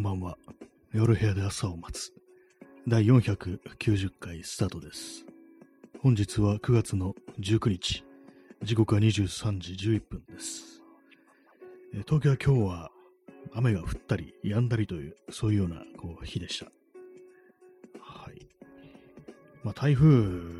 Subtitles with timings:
[0.00, 0.38] んばんは。
[0.94, 2.10] 夜部屋で朝を待つ。
[2.88, 5.26] 第490回スタートです。
[6.02, 8.02] 本日は9月の19日。
[8.62, 10.80] 時刻は23時11分です。
[12.08, 12.90] 東京は今日は
[13.52, 16.64] 雨が降ったり止んだりという、そういうようなこう日でした。
[18.00, 18.48] はい。
[19.62, 20.08] まあ、台風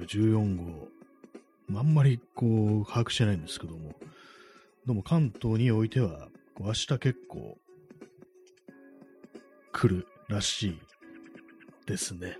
[0.05, 0.89] 14号、
[1.79, 3.95] あんまりこう把握してないんですけども、
[4.85, 6.29] どうも関東においては、
[6.59, 7.21] 明日結
[9.81, 10.81] 来るらしい
[11.87, 12.37] ですね。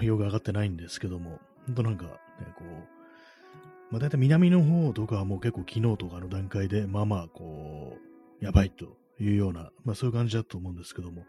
[0.00, 2.10] よく上がってないんですけども、ほんとなんか、ね、
[2.58, 7.96] こう、まあ大体南の方とかはもう結構昨日とかの段階で、まあまあこ
[8.40, 11.24] う、やばいというような、まあそういう感じだと思うんですけども、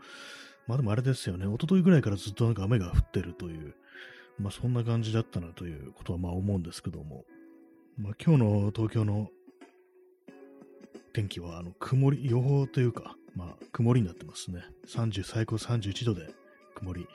[0.66, 3.75] まあでもあれですよね、一昨日ぐらいからずっとなんか雨が降ってるという、
[4.39, 7.25] まあそんな感じだったなということはまあ思うんですけども、
[7.99, 9.29] まあ今日の東京の
[11.13, 14.63] 天気はあの曇り、予報というか、まあ、曇りになってますね。
[14.87, 16.29] 30、最高31度で
[16.75, 17.07] 曇り。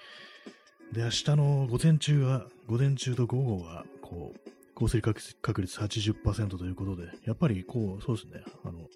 [0.92, 8.89] で、明日の午前中は、午前中と午後は、こう、降水確率80%ということで、やっぱりこう、そうですね、あの、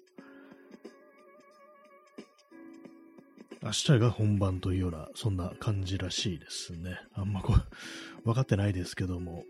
[3.61, 6.99] 明日が本番というような、そんな感じらしいですね。
[7.13, 9.45] あんまこう、 分かってないですけども、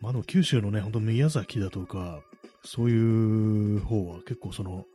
[0.00, 2.22] まあ、の九州のね、ほんと宮崎だとか、
[2.64, 4.86] そういう方は結構その、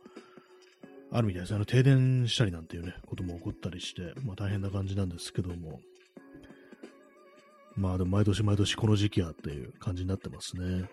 [1.10, 1.54] あるみたいです。
[1.54, 5.80] あの、停電したりなんていうね、ことも起こったりして、まあ大変な感じなんですけども、
[7.76, 10.90] まあでも毎年毎年この時期やっていう感じになってますね。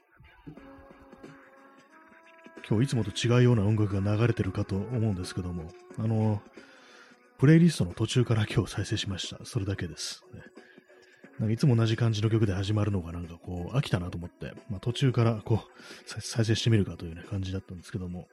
[2.67, 6.41] 今日いつもと違うような音楽が流れてるかと思うんですけども、あの、
[7.37, 9.43] プレイリストの途中から今日再生しました。
[9.45, 10.23] それだけです。
[10.33, 10.41] ね、
[11.39, 18.27] なんかいつも同じ感じの曲で始まるのがなんかこう飽きたなと思って、まあ、途中からこう再生してみるかという、ね、感じだったんですけども、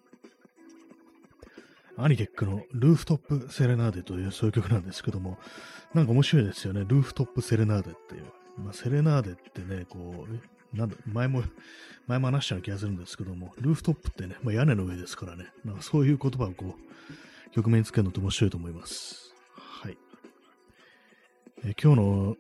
[1.97, 5.39] アニテックのルーフトップセレナーデというそういう曲なんですけども、
[5.95, 6.81] なんか面白いですよね。
[6.81, 8.25] ルーフトップセレナーデっていう。
[8.59, 11.43] まあ、セレナーデってね、こう、なんだ、前も、
[12.07, 19.35] 前も話したような気がするんですけども、ルーフトップってね、まあ、屋根の上ですからね、なんかそういう言葉をこう、曲名につけるのって面白いと思います。
[19.57, 19.99] はい。
[21.65, 22.37] え今日の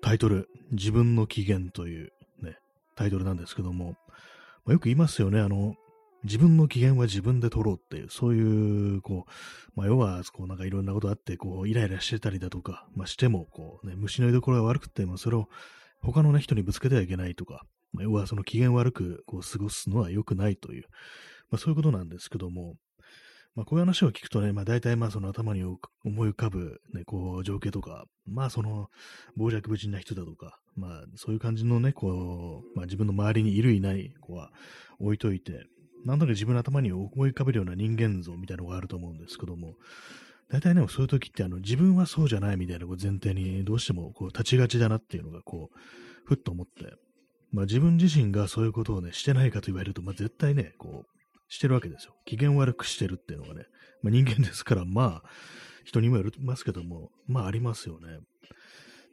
[0.00, 2.56] タイトル、自分の機嫌というね、
[2.96, 3.96] タイトルなんですけども、
[4.64, 5.76] まあ、よく言いますよね、あの、
[6.24, 9.30] 自分の機嫌は自分で取ろうっていう、そういう、こう、
[9.74, 15.48] まあ、要は、こう、なんかいろんなことあって、こう、イライラしてたりだとか、まあ、しても、こう、ね、虫の居所が悪くても、それを
[16.00, 20.84] 他のね、人にぶつけてはいけないとか、まあ、要は、その機嫌悪く、こう、過ごすのは良くないという、
[21.50, 22.76] まあ、そういうことなんですけども、
[23.56, 25.78] まあ、こういう話を聞くとね、まあ、大体、まあ、その頭に思
[26.26, 28.88] い浮かぶ、ね、こう、情景とか、まあ、その、
[29.36, 34.52] 傍若無人な人だとか、まあ、そういう感じのね、こう、まあ、自分の周りにいるいない子は
[35.00, 35.66] 置いといて、
[36.04, 39.74] なんとなく自分の頭に思い浮かべるような人間像みたいなのがあると思うんですけども、
[40.50, 45.78] 大体ね、そういう時ってあの自分はそうじゃないみたいな前提にどうしてもこう立ちがちだなっていうのがこう、
[46.24, 46.94] ふっと思って、
[47.52, 52.14] まあ自分自身がそういうことをね、してないかと言われると、まあ絶対ね、こう、してるわけですよ。
[52.24, 53.66] 機嫌悪くしてるっていうのがね、
[54.02, 55.28] まあ人間ですから、まあ、
[55.84, 58.18] 人にもよりますけども、まあありますよね。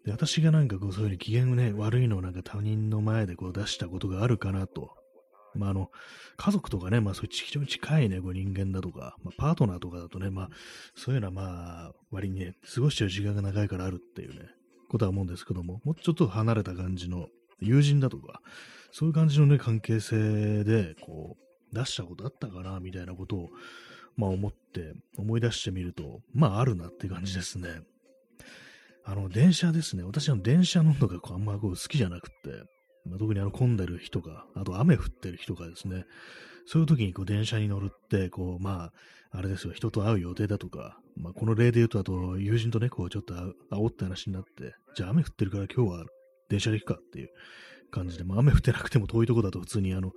[0.05, 4.91] で、私がなんかこうそういうふうに機嫌ね、悪いのをなんか他人の前でこう出したことがあるかなと
[5.57, 5.91] まあ、あの、
[6.37, 10.49] 家族とかね、まあ、そういう非常に近いね、こう人間だとか、まあ、パートナーとかだとね、まあ、
[10.95, 14.49] そういうのはまあ、割にね、過ごしてる時間が長いからあるっていうね、
[14.89, 17.27] ことは思うんですけども、もうちょっと離れた感じの
[17.59, 18.41] 友人だとか、
[18.91, 23.49] そういう感じのね、関係性で、こう、出したことあったかな、みたいなことを、
[24.15, 27.81] まあ思って、思い出してみると、まああるなって感じですね。
[29.03, 30.03] あの、電車ですね。
[30.03, 32.63] 私は電車乗るのがあんまこう好きじゃなくって、
[33.07, 36.05] まあ、特にあの混んでる人が、あと雨降ってる人がですね、
[36.65, 38.91] そういう時にこう電車に乗るって、こう、ま
[39.31, 46.05] あ、あれですよ、人と会う予定だとか、まあ、この例で言うと、あと、友人とね、こう、ちょっと煽って話になって、じゃあ雨降ってるから今日は
[46.49, 47.29] 電車で行くかっていう
[47.91, 50.11] 感じで、まあ、雨降ってなくても遠いとこだと普通にあの、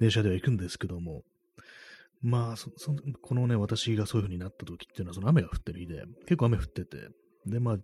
[0.00, 1.22] 電車では行くんですけども、
[2.22, 7.08] まあそ、そこのね、私がそういう風になった時っていうのは、その雨が降ってる日で、結構雨降ってて、
[7.46, 7.76] で、まあ、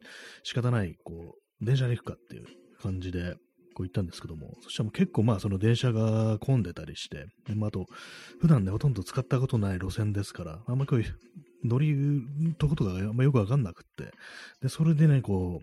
[0.42, 2.44] 仕方ない、こう、電車で行くかっていう
[2.82, 3.36] 感じで、
[3.76, 7.84] こう行ったんですけども、そしたらもう結構まあその電車が混んでたりして、でまあ、あと、
[8.40, 11.14] 普段ね、ほとんど使ったことない路線ですから、あんまりこういう
[11.62, 11.94] 乗り
[12.56, 14.12] とことかあんまよくわかんなくって、
[14.62, 15.60] で、それでね、こ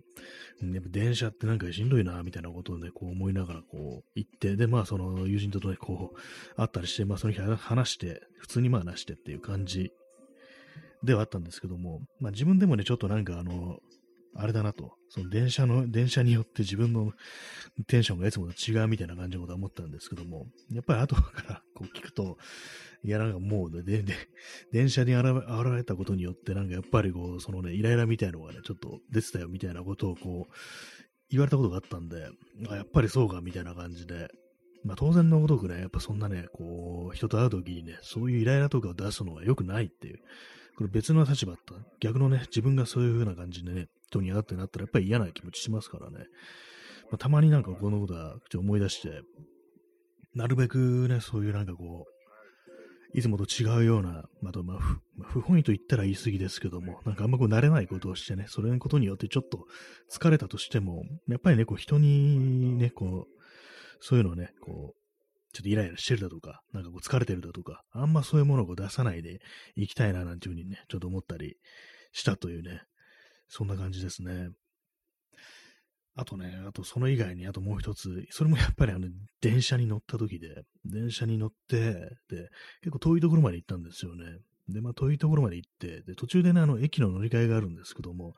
[0.61, 9.91] う、ね、電車ってなんかしんどいな、みたいなことをね、こう思いながらこう行って、で、まあその友人とね、こう、会ったりして、まあその日話して、普通にまあ話してっていう感じ
[11.03, 13.79] ではあったんですけども、まあ自分でもね、ちょっとなんかあの、
[14.35, 17.11] あれだなと、その電車の、電車によって自分の
[17.87, 22.37] テンションがいつもと違うみたいな感じのことは思ったんですけども、やっぱり後からこう聞くと、
[23.03, 24.15] いや、なんかもうね、で、で、
[24.71, 25.25] 電車に現
[25.75, 30.53] れたことによって、なんかやっぱりこう、そのね、イライラみたいなのがね、ちょっと出てたよみたいなことをこう、
[31.29, 32.27] 言われたことがあったんで、
[32.69, 34.29] あ、やっぱりそうか、みたいな感じで、
[34.83, 40.19] まあ当然のごとくね、やっぱそんなね、こう、人と会うときにね、そういうイライラとかを出すのは良くないっていう、
[40.77, 41.75] これ別の立場だった。
[41.99, 46.25] 逆のね、自分がそういう風な感じでね、人に会ってなったらやっぱり嫌な気持ちしますからね。
[47.11, 49.21] まあ、たまになんかこのことはちょ思い出して、
[50.35, 54.79] なるべくね、そういうなんかこう、いつもと違うような、まあ、まあ、
[55.21, 59.65] 不本意と言ったら言い過ぎですけども、なんかあんまこう慣れないことをしてね、それのことによってちょっと
[60.11, 63.43] 疲れたとしても、やっぱりね、こう人にね、こう、
[63.99, 69.39] そういうのをね、こう、ちょっとイライラしてるだとか、なんかこう疲れてるだとか、あんまそういうものを出さないで
[69.75, 71.57] いきたいななんていうふうにね、ちょっと思ったり
[72.11, 72.81] したというね、
[73.55, 74.49] そんな感じですね。
[76.15, 79.07] あとね、あとその以外に、あともう一つ、それもやっぱりあの、
[79.41, 81.93] 電車に乗った時で、電車に乗って、
[82.29, 82.49] で、
[82.81, 84.25] 結構遠いところまで行ったんですよね。
[84.69, 88.33] で、まあ遠いところまで行って、で、途中でね、あの、駅の乗り換えがあるんですけども、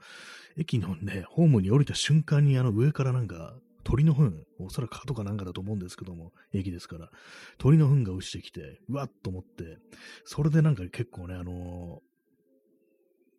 [0.58, 7.10] 駅のね、ホームに降りた瞬間にあの、上からなんか、鳥の糞、おそらく蚊とかなんかだと思うんですけども、駅ですから、
[7.58, 9.78] 鳥の糞が落ちてきて、うわっと思って、
[10.26, 12.15] それでなんか結構ね、あのー、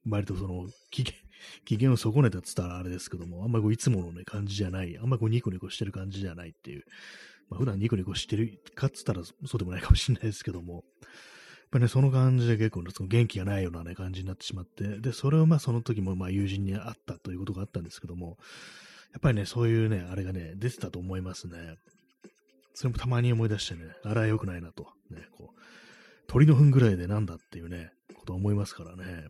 [0.08, 1.12] 割とその、機嫌、
[1.64, 6.84] 機嫌を損ねたって言ったらあれですけども、あんまりこういつものね、感じじゃない、あんまりこうニコニコしてる感じじゃないっていう、
[7.48, 10.82] まあ、普段ニコニコしてるかっつったらそうでもないかもしれないですけども、やっ
[11.70, 18.38] ぱね、その感じで結構、ね、その元気がないようなね、感じになってしまって、で、それをまあその時もまあ友人に会ったということがあったんですけども、
[19.12, 21.76] やっぱりね、そういうね、あれがね、出てたと思いますね。
[22.74, 24.86] それもたまに思い出してね、あれは良くないなと。
[25.10, 25.60] ね、こう、
[26.26, 29.28] 鳥の糞ぐらいでなんだっていうね、ことは思いますからね。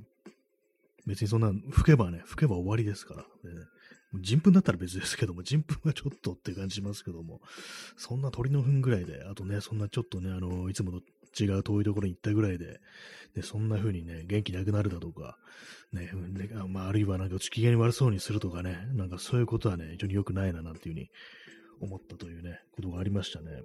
[1.07, 3.23] 別にそんな、吹けばね、吹けば終わりですから。
[3.23, 3.29] ね、
[4.15, 7.41] 人糞だったら別ですけども、人糞はちょっとって感じしますけども、
[7.97, 11.01] そんな鳥の糞ぐらいで、あとね、そんなちょっとね、あの、いつもと
[11.39, 12.81] 違う遠いところに行ったぐらいで、
[13.35, 15.37] でそんな風にね、元気なくなるだとか、
[15.93, 21.11] ね、ねまあ、あるいはなんか機嫌悪そうにするとかね、なんかそういうことはね、非常に良くないな、なんていう風に
[21.81, 23.63] 思ったというね、ことがありましたね。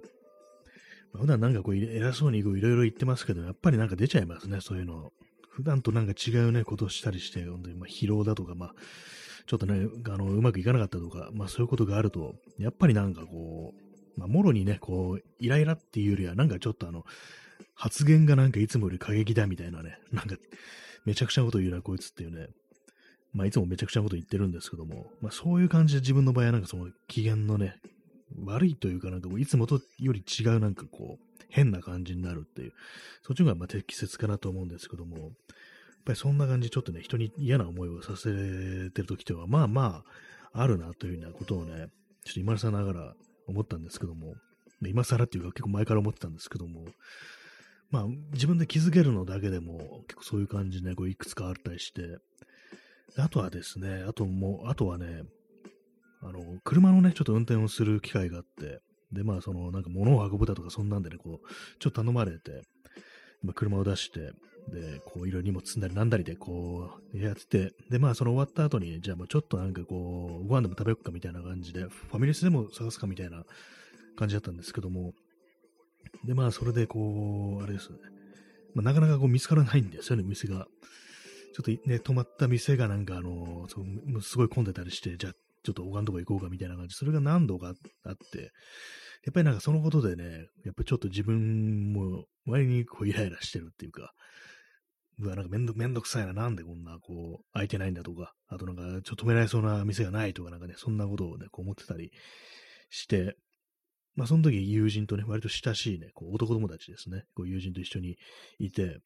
[1.12, 5.12] まあ、普段なんかこう、偉そうにいろいろ言ってますけど、やっぱりなんか出ちゃいますね、そういうの。
[5.52, 8.74] 普段となんか違うね、ことをしたりして、本当にま疲労だとか、まあ、
[9.46, 17.04] ちょっとね、あの、うまくいかなかったとか、まあそういうことがあると、やっぱりなんかこう、まあ、もろにね、こう、イライラっていうよりは、なんかちょっとあの、
[17.74, 20.36] 発言がなんかいつもより過激だみたいなね、なんか、
[21.04, 22.48] めちゃくちゃなこと言うな、こいつっていうね、
[23.32, 27.76] まあ、いつもめちゃくちゃなこと言ってるんですけども、まあ、そういう感じで自分の場合はなんかその機嫌のね、
[28.44, 32.72] 悪いというかなんかいつもとより違うなんかこう、変な感じになるっていう、
[33.22, 35.30] そっちの方がま適切かなと思うんですけども、やっ
[36.04, 38.24] ぱりそんな感じちょっとね、人に嫌な思いをさせ
[38.90, 40.02] てる時っては、まあま
[40.52, 41.88] あ、あるなというようなことをね、
[42.24, 43.14] ちょっと今更ながら
[43.46, 44.34] 思ったんですけども、
[44.84, 46.84] 今更っていうか結構前から思ってたんですけども、
[47.90, 52.18] まあ、自分で気づけるのだけでも、結構そういう感じで、ね、こういくつかあったりして、
[53.18, 55.22] あとはですね、あともう、あとはね、
[56.22, 58.80] あの、車のね、ちょっと運転をする機会があって、
[59.12, 61.48] で、まあ、その、なんか物を運ぶだとか、そんなんでね、こう、
[61.78, 62.62] ちょっと頼まれて、
[63.42, 64.32] まあ、車を出して、
[64.68, 73.42] で、こう、いろいろ荷物積んだりなんだりで、こう、やってて、で、まあ、その終わった後に、じゃあ、もうちょっとなんかこう、ご飯でも食べよっかみたいな感じで、ファミレスでも探すかみたいな
[74.16, 75.12] 感じだったんですけども、
[76.24, 77.98] で、まあ、それで、こう、あれですね。
[78.74, 80.66] まあ、なかなかこう見つからないんですよね、店が。
[81.54, 87.74] ちょっとね、泊まった店がなんか、あの、そうすごい混んでたりして、じゃあ、ちょっと他のとこ行こうかみたいな感じ、それが何度かあっ
[88.32, 88.50] て、
[89.24, 94.12] やっぱりなんかそのことでね、やっぱちょっと自分も割にこうイライラしてるっていうか、
[95.18, 102.10] うわ、なんかめんどめんどくさいな、なんでこんなこう空いてないんだとか、あとなんかちょっと止められそうな店がないとかなんかね、そんなことをね、こう思ってたり
[102.90, 103.36] して、
[104.14, 108.16] まあ、その時友人とね、割と親しいね、こう男友達ですね、こう友人と一緒に
[108.58, 108.98] いて、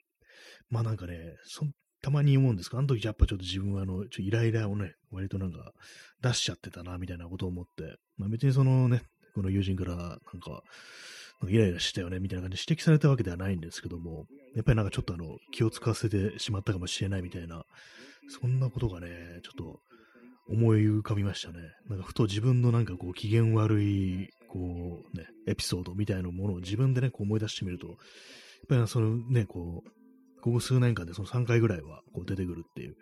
[0.71, 1.67] まあなんかね、そ
[2.07, 5.73] たまに思うんですが、あの時やっぱちょっと自分はあの、ちょイライラをね、割となんか
[6.23, 9.03] 出しちゃってたな、みたいなことを思って、まあ別にそのね、
[9.35, 10.63] この友人からなんか、
[11.49, 17.65] イライラしたよね、みたいな感じで指摘されたわけではないんですけども、やっぱりなんかちょっとあの、気を使わせてしまったかもしれないみたいな、
[18.29, 19.09] そんなことがね、
[19.43, 19.81] ちょっと
[20.49, 21.59] 思い浮かびましたね。
[21.89, 27.97] なんかふと自分のなんかこう機嫌悪いこうね、エピソードみたいなものを自分でね、こう思い出してみると、やっ
[28.69, 29.91] ぱりそのね、こう、
[30.47, 32.95] ここ数年間でその3回ぐらいはこう出てくるっていう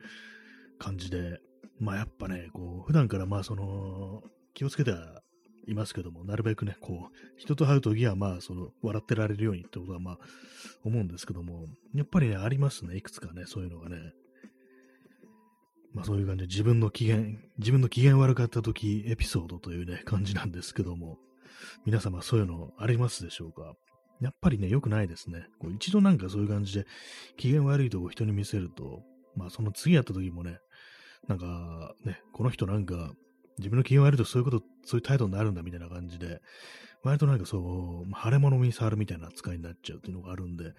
[0.78, 1.40] 感じで、
[1.78, 4.22] まあやっぱね、こう、普段からまあその、
[4.54, 5.20] 気をつけては
[5.68, 10.18] いますけども、なるべくね、こう、人と会うときはまあその、笑ってられるようにってことはまあ、
[10.84, 13.98] 思うんですけども、やっぱりね、ありますね、いくつかね、そういうのがね。
[15.92, 17.24] まあそういう感じで自分の機嫌、
[17.58, 21.18] 自分の機嫌悪かった時エピソードというね、感じなんですけども、
[21.84, 23.74] 皆様そういうのありますでしょうか？
[24.20, 25.46] やっぱりね、良くないですね。
[25.58, 26.86] こう一度なんかそういう感じで
[27.36, 29.02] 機嫌悪いとこ人に見せると、
[29.36, 30.58] まあその次やった時もね、
[31.28, 33.12] なんかね、この人なんか
[33.58, 36.40] 自分の機嫌悪いとそういうこと、そういう態度になるんだみたいな感じで、
[37.02, 40.72] 割となんかそう、腫れ物に触るみたいな扱いになっちゃうっていうのがあるんで、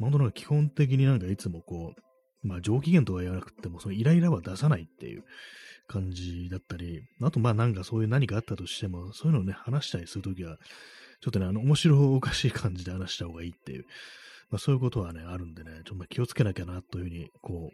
[0.00, 5.24] 本当なんか基本的になんかいつもこう、まあ上機嫌とは言わなくても、そのイライラは出さないっていう
[5.86, 10.58] 感じだったり、あとまあなんかそういう何かあったとしても、そういうのをね、話したりするときは、
[11.20, 13.84] ちょっとね、あの、面白おかしい感じで話した方がいいっていう、
[14.50, 17.70] まあそういうことはね、あるんでね、ちょっと気をつけなきゃなというふうに、こ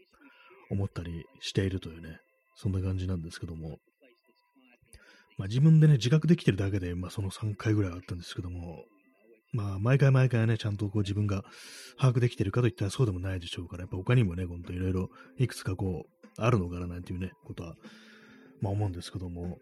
[0.70, 2.18] う、思ったりしているというね、
[2.56, 3.78] そんな感じなんですけども、
[5.36, 8.84] まあ自分でね、自覚できてるだけで、まあその3回ぐらいあったんですけども、
[9.54, 11.44] まあ、毎回毎回ね、ちゃんとこう自分が
[11.96, 15.08] 把握できてるかといったらそうでもないでしょうから、やっぱ他にもね、ほんといろいろ
[15.38, 17.74] いくつかこう、あるのかななんていうね、ことは、
[18.60, 19.58] まあ思うんですけども、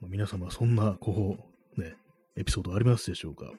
[0.00, 1.36] ま、皆様そんな、こ
[1.76, 1.94] う、ね、
[2.36, 3.52] エピソードありますでしょうか？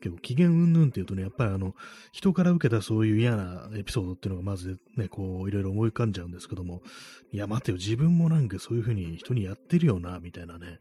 [0.00, 1.74] 結構機嫌うんぬんっていうとね、やっぱりあの、
[2.12, 6.82] 人から受けたそういう嫌なエピソードっていうのがまずね、こう、いろいろ思い浮かんじゃうんですけども、
[7.32, 10.78] いや、待てよ、自分もなんかそういうふうに人にやってるよな、みたいなね、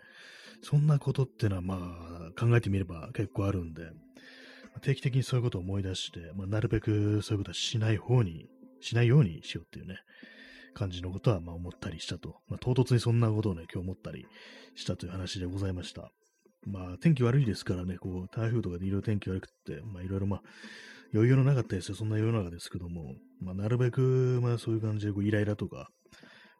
[0.61, 3.91] そんなことってのはまあ考えてみれば結構あるんで、
[4.81, 8.47] 定期的にそういうことを思い出して、まあ、なるべくそういうことはしない方に、
[8.81, 9.99] しないようにしようっていうね、
[10.73, 12.41] 感じのことはまあ思ったりしたと。
[12.49, 14.25] まあ、唐突にそんなことをね、今日思ったり
[14.75, 16.11] したという話でございました。
[16.65, 20.41] まあ、天気悪いですからね、こう、台風とかでいろいろ天気悪くって、まあ、いろいろまあ、
[21.13, 21.95] 余裕のなかったですよ。
[21.95, 25.89] そんな世の中ですけども、まあ、なるべく、まあ、そういう感じで、こう、イライラとか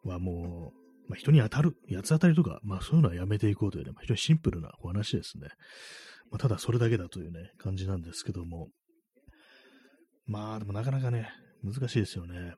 [0.04, 5.50] はもう、まあ、人に当たる、八つ当たりとか、まあそういうのはやめていこうというね、まあ、非常にシンプルなお話ですね。
[6.32, 8.70] まあ、ただそれだけだというね、感じなんですけども。
[10.26, 11.30] まあでもなかなかね、
[11.64, 12.54] 難しいですよね。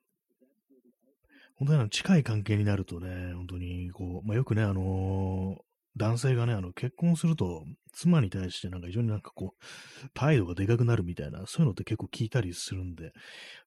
[1.58, 5.58] 本当に近い関係になるとね、本当にこう、まあよくね、あの、
[5.98, 13.14] 男性がね、あの、結婚すると、妻に対してなんか非常になんかこう、態度がでかくなるみたいな、そういうのって結構聞いたりするんで、やっ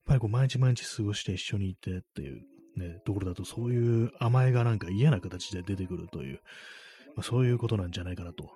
[0.05, 2.43] ぱりこう、毎日毎日過ごして一緒にいてっていう、
[2.77, 6.41] ね、ところだとそういう甘えがなんか嫌な形で出てくるという、
[7.17, 8.51] まあ、そういうことなんじゃないかなと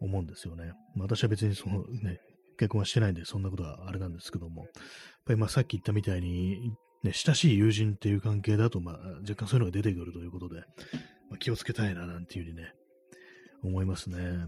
[0.00, 0.72] 思うんですよね。
[0.94, 2.20] まあ、私は別にそのね、
[2.58, 4.72] 結婚はしてないんで、そんなことはあれなんですけども、やっ
[5.26, 10.60] ぱりまあさっき言ったみたいに、ね、親しい友人っていう関係だと、まあ、若干そういうのが出てくるということで、
[11.30, 12.72] まあ、気をつけたいな、なんていうふうにね、
[13.62, 14.46] 思いますね。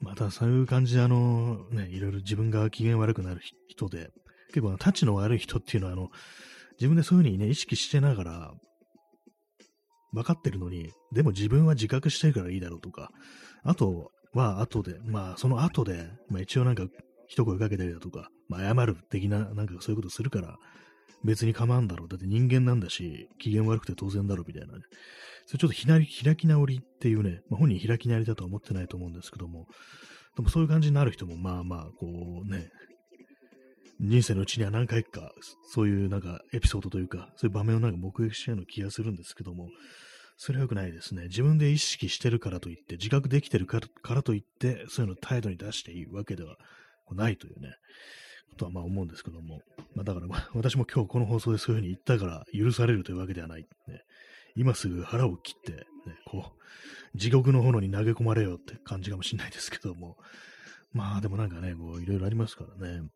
[0.00, 4.10] またそういう感じで、あの、ね、いろいろ自分が機嫌悪くなる人で、
[4.48, 6.08] 結構、タッチの悪い人っていうのは、あの、
[6.72, 8.54] 自分でそういうふうにね、意識してながら、
[10.12, 13.10] 分かってるのに、でも自分は自覚してるからいいだろうとか、
[13.62, 16.84] あとは後で、まあその後で、まあ一応なんか
[17.28, 20.56] 一声かけたりだとか、まあ謝る的な、なんかそういうことするから、
[21.24, 22.08] 別に構わんだろう。
[22.08, 24.80] だって人間なんだし、機嫌悪くて当然だろうみたいなね。
[25.46, 29.66] それちょっとひな開き直りっていうね、まあ、本人開き直りだとは思ってないと思うんですけども、
[30.36, 32.70] でもそういう感じになる人もまあまあ、こうね、
[34.00, 35.32] 人生のうちには何回か、
[35.72, 39.68] そういうなんかエピソードというか、そういう場面をなんか目撃したような気がするんですけども、
[40.38, 41.24] それは良くないですね。
[41.24, 43.80] 自分で意識してるからといって、自覚できてるか
[44.14, 46.56] らといって、そういうのを態度に出していいわけでは
[47.12, 47.74] ないというね、
[48.56, 49.60] とはまあ思うんですけども、
[49.94, 53.66] まあだから 私も今日この放送でそういうふうに言ったから許されるというわけではない。
[53.88, 54.04] ね、
[54.56, 55.86] 今すぐ腹を切って、ね、
[56.26, 56.52] こ
[57.14, 60.16] う、地獄の炎に投げ込まれよって感じかもしれないですけども、
[60.92, 63.08] まあでもなんかね、こういろいろありますからね。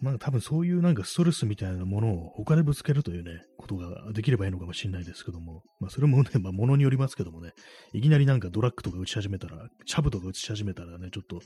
[0.00, 7.52] なんか多分そういうなんかストレスみたいなものを他でぶつけるというね、ことができればいいのかもしれないですけども、まあそれもね、まあものによりますけどもね、
[7.92, 11.40] いきなりなんかドラッグとか打ち始めたら、チャブとか打ち始めたらね、ちょっと、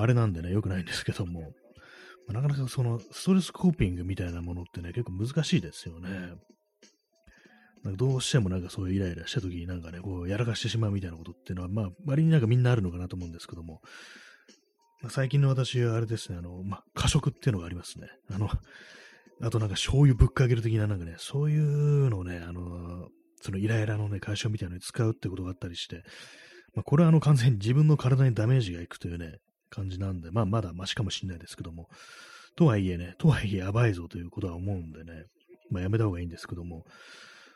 [0.00, 1.52] あれなんでね、良くないんですけども、
[2.28, 6.08] ま、なかなかそのストレスコーピングみたいなものってね、結構難しいですよね。
[7.82, 13.80] なんかどうしてもなんかそういうイライラした時になんかね、こうやらかしてしまうみたいなことっていうのは、まあ割になんかみんなあるのかなと思うんですけども、
[15.02, 18.08] まあ、最近の私はあれですね、あの、まあ、過食っていうのがありますね。
[18.30, 18.48] あの、
[19.40, 23.08] あとなんか醤油ぶっかける的ななんかね、そういうのをね、あの、
[23.40, 26.02] そのイライラのね、解消みたいなのに使うってことがあったりして、
[26.74, 29.38] まあ、これはあの完全に自分の体にダメージがいくというね、
[29.70, 31.88] 感じなんで、まあまだマシかもしれないですけども、
[32.56, 35.24] とはいえね、とはいえやばいぞということは思うんでね、
[35.70, 36.84] まあやめた方がいいんですけども、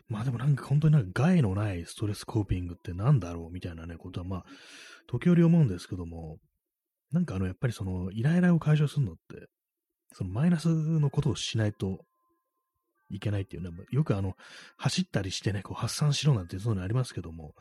[0.08, 4.44] まあでもなんか本当になんか害のないストレスコーピングってなんだろうみたいなね、ことはまあ、
[5.08, 6.38] 時折思うんですけども、
[7.12, 9.48] なんかあの、やっぱりその、イライラを解消するのって、
[10.14, 12.00] そのマイナスのことをしないと
[13.14, 14.36] いけないっていうね、よくあの、
[14.76, 17.54] 走ったりしてね、こう発散しろなんてそういうのありますけども、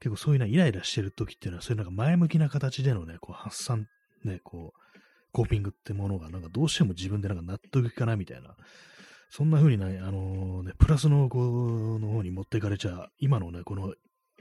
[0.00, 3.86] 結構そういうなイライラしてる時っていうのは、そういうなんか前向きな形でのね、こう発散、
[4.24, 5.00] ね、こう、
[5.32, 8.54] コーピングってものがなんかどうしても自分でなんか納得いかないみたいな
[9.36, 11.38] そんな風にね、あのね、プラスのこ
[11.98, 13.92] の方に持っていかれちゃ、今のね、この、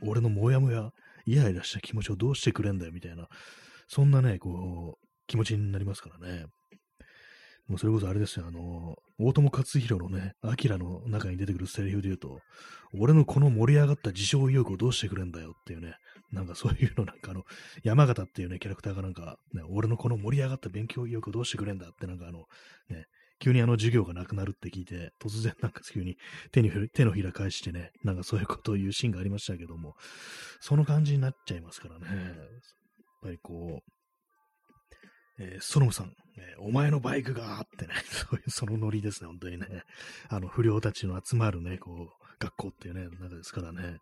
[0.04, 0.92] 俺のモヤモヤ、
[1.26, 3.28] イライラした気持ちをどうしてくれんだよ、みたいな、
[3.88, 6.46] そんなね、こう、気持ちになりますからね。
[7.68, 12.40] もうそれこそあれですよ、あの、大友克弘のね、アキラの中に出てくるセリフで言うと、
[13.00, 15.96] 俺のこの盛り上がった自称意欲をどうしてくれんだよっていうね、
[16.32, 17.44] なんかそういうのなんかあの、
[17.84, 22.46] 山形っていうね、キャラクターがなんか、ね、俺のこの盛り上がった勉強意欲をどうしてくれんだってなんかあの、
[22.90, 23.06] ね、
[23.40, 26.18] 急にあの授業がなくなるって聞いて、突然なんか急に
[26.52, 29.96] 手に手のひら返してね、なんかそういうことを言うシーンがありましたけども、
[30.60, 32.06] その感じになっちゃいますからね。
[32.08, 32.26] やっ
[33.22, 33.93] ぱりこう、
[35.40, 39.68] えー、ソノムさん、えー、お前のバイクがってね、 そういうそのノリですね、本当にね。
[40.30, 43.98] あの、不良たちの集まるね、こう、学校っていうね、中ですからね。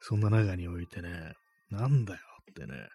[0.00, 1.32] そんな中においてね、
[1.70, 2.88] なんだよってね、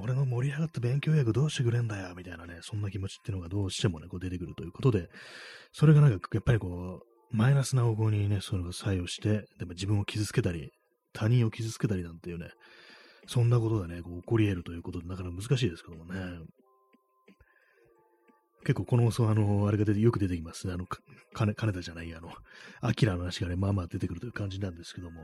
[0.00, 5.08] 俺の盛り上がった勉強役どうしてくれんだよ、みたいなね、そんな気持ちっていうのがどうしてもね、こう出てくるということで、
[5.72, 10.70] それがなんか、やっぱりこう、マイナスな方向にね、そういうのが作用して、でも自分を傷つけたり、
[11.12, 12.50] 他人を傷つけたりなんていうね、
[13.26, 16.20] そんなことがね、こう起こり得るということで、なかなか難しいですけどもね。
[18.64, 20.72] 結構この放送、あの、あれが出て、よく出てきますね。
[20.72, 20.86] あの、
[21.34, 22.30] 金、金田じゃない、あの、
[22.80, 25.20] アキラの話がね、まあまあ出てくるという感じなんですけども、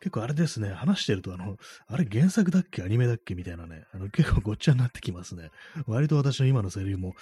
[0.00, 1.56] 結構あれですね、話してると、あの、
[1.86, 2.82] あれ原作だっけ？
[2.82, 3.34] アニメだっけ？
[3.34, 5.50] みたいなね、あの、結構ごっちゃになってきますね。
[5.86, 7.14] 割と私の今のセリフも、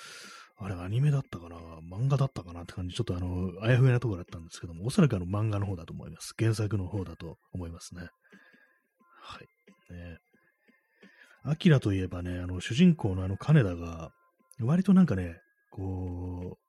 [0.56, 1.56] あれアニメだったかな？
[1.56, 6.32] 漫画だったかなって感じ、ちょっとあの、あやふやなところだったんですけども、おそらくあの漫画の方だと思います。
[6.38, 8.08] 原作の方だと思いますね。
[9.92, 10.18] ね。
[11.44, 14.10] アキラといえばね、あの、主人公のあの金田が、
[14.60, 15.36] 割となんかね、
[15.70, 16.64] こう、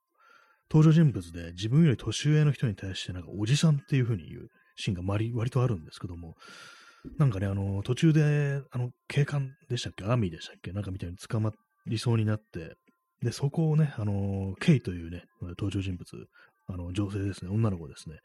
[0.70, 6.34] 登場人物で自分より年上の人に対してなんかおじさんっていう風に言うシーンが割割とあるんですけども、
[7.18, 11.52] なんかね、あの、途中で、あの、警官でしたっけアーミーでしたっけなんかみたいに捕ま
[11.86, 12.74] りそうになって、
[13.22, 16.26] で、そこをね、あの、ケイというね、登場人物、
[16.68, 18.16] あの、女性ですね、女の子ですね、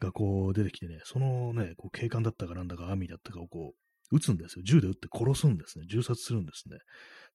[0.00, 4.62] がこう出てきてね、そのね、こう警官だったかなんだかアーミーだったかをこう、撃つんですよ。
[4.64, 5.86] 銃で撃って殺すんですね。
[5.88, 6.78] 銃殺するんですね。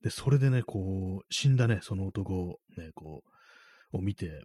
[0.03, 3.23] で、それでね、こう、死んだね、その男をね、こ
[3.93, 4.43] う、を見て、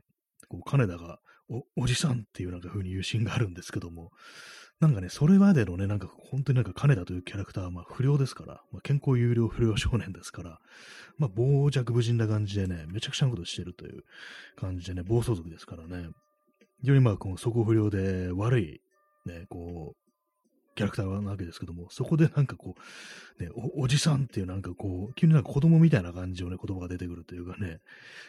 [0.49, 4.11] こう、金田が、お、おじさんっていうなんか風に言うシーンがあるんですけども、
[4.81, 10.59] なんかね、それまでのね、なんか本当になんか金田というキャラクターはまあ不良ですから、まあ、健康有料不良少年ですから、
[11.17, 14.03] まあ傍若無人な感じでね、めちゃくちゃなことしてるという
[14.57, 16.09] 感じでね、暴走族ですからね、
[16.81, 18.81] 非常にまあこの底不良で悪い、
[19.25, 20.06] ね、こう、
[20.77, 22.75] キャラクターなわけですけども、そこでなんかこ
[23.39, 27.81] う、ね、おじさんっていうなんかこう、急になんか子供みたいな感じのね、言葉が出てくるというかね、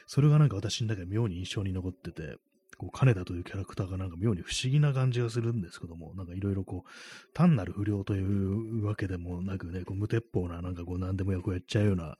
[0.07, 2.37] それがなんか私の中で妙に印象に残ってて、
[2.77, 6.89] こう、金田というキャラクターがなんか妙に不思議な感じがするんですけども、なんかいろいろこう、
[7.33, 12.17] 単なる不良というわけでもなくね、こう無鉄砲ななんかこう何でも役をやっちゃうような、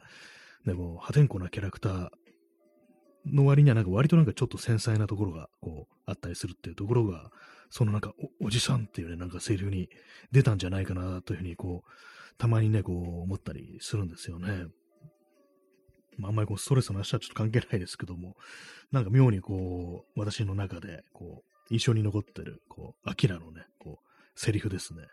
[0.65, 2.09] ね、こう破天荒なキャラクター
[3.25, 7.31] の割にはなんか割となんかちょっと繊細なところがこうあったりするっていうところが、
[7.69, 9.89] そのなんかおじさんっていうね、なんかセリフに
[10.31, 11.91] 出たんじゃないかなというふうにこう、
[12.37, 14.67] たまにね、こう思ったりするんですよね。
[16.17, 18.35] まあ、あんまりこうストレスの話はちょっと関係ないですけども、
[18.91, 25.03] なんか妙にこう、私の中で、こう、印象に残ってる、こう、アキラのね、こう、セリフですね。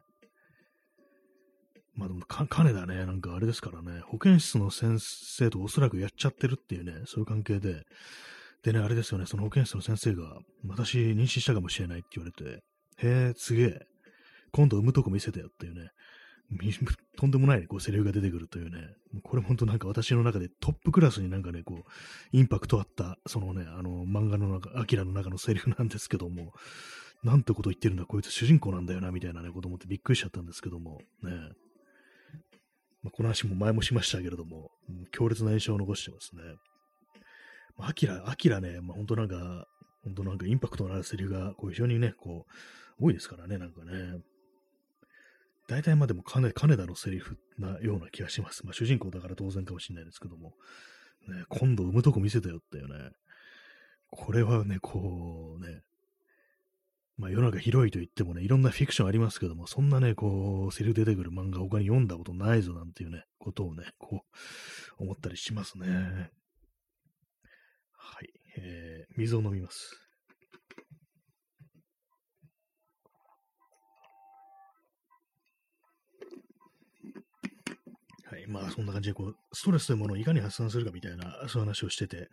[1.94, 7.84] まあでも、金田ね、なんかあれですからね、保健室の先生とおそらくやっちゃってるっていうね、そういう関係で、
[8.64, 12.62] でね、あれですよね、その保健室の先生が、私妊娠したかもしれないって言われて、
[12.96, 13.80] へえ、すげえ、
[14.52, 15.90] 今度産むとこ見せてよっていうね、
[17.18, 18.88] とんでもない、ね、こうセリフが出てくるというね、
[19.22, 26.54] これ本当なんか私の中でトップクラスになんかね、こう、インパクトあった、そのね、あの、漫画の中、アキラの中のセリフなんですけども、
[27.22, 31.30] なんてこと言ってるんだ、こいつ主人公なんだよな、みたいなね、こと思ってびっくりしちゃったんですけども、ね。
[33.02, 34.70] まあ、この話も前もしましたけれども、
[35.10, 36.42] 強烈な印象を残してますね。
[37.78, 39.66] アキラ、アキラね、まあ、本当なんか、
[40.04, 42.46] 本当なんかインパクトのあるセリフが、こう非常にね、こ
[43.00, 44.20] う、多いですからね、なんかね。
[45.66, 48.66] 大体まあでも金金田のセリフなような気がします。
[48.66, 50.54] まあ主人公だから当然かもしれないですけども、
[51.26, 53.12] ね、今度産むとこ見せてよってよね。
[54.10, 55.80] これはね、こうね、
[57.16, 64.24] まあ世の中広いと言ってもね、いろんなフィクションありますけども、そんなね、こう、セリフ出てくる漫画他に読んだことないぞなんていうね、ことをね、こ
[64.98, 66.30] う、思ったりしますね。
[68.06, 68.28] はい。
[68.58, 69.98] えー、水を飲みます。
[78.26, 82.28] はいまあそんな感じでこう、ストレスというものをいかに発散するかみたいな、そういう話をしてて、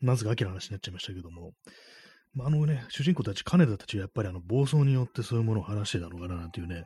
[0.00, 1.52] まずが秋の話になっちゃいましたけども、
[2.34, 6.84] まあ、あのね、主人公たち、金田たちはやっぱりあの暴走によってそういうものを話してたのかななんていうね、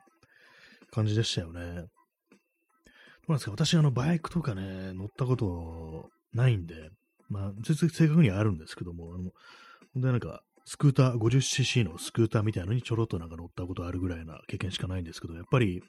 [0.92, 1.61] 感じでしたよね。
[1.61, 3.50] どうなんですか？
[3.50, 6.90] 私、あの、バイクとかね、乗ったことないんで、
[7.31, 15.83] まあ、全然正確にはあるんですけども、あので、なんか、スクーター、50cc のスクーターみたいなのにちょろっとなんか乗ったことあるぐらいな経験しかないんですけど、やっぱり、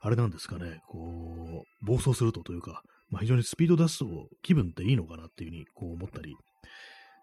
[0.00, 4.06] あれなんですかね、こう、暴走するとというか、まあ、非常にスピード出すと
[4.42, 6.36] 気分っていいのかなっていうふうにこう思ったり、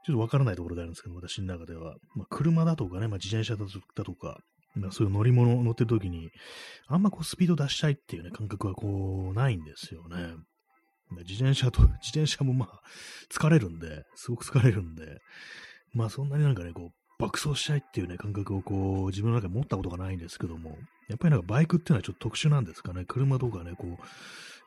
[0.06, 1.95] ちょっとわからないところであるんですけど、私の中では。
[2.15, 4.39] まあ、車だとかね、まあ、自転車だとか、
[4.75, 6.32] まあ、そういう乗り物乗ってる時に、
[6.88, 10.34] あんまこうスピード出したいっていうね、感覚はこう、ないんですよね。
[11.15, 12.82] ね自転車と、 自転車もまあ、
[13.32, 15.21] 疲れるんで、すごく疲れるんで、
[15.93, 20.78] まあそんなになんかね、こう、爆走したいっていうね、感覚をこう、自分の中で持ったことがないんですけども、
[21.10, 23.06] やっぱりなんかバイクっていうのはちょっと特殊なんですかね。
[23.06, 23.89] 車とかね、こう、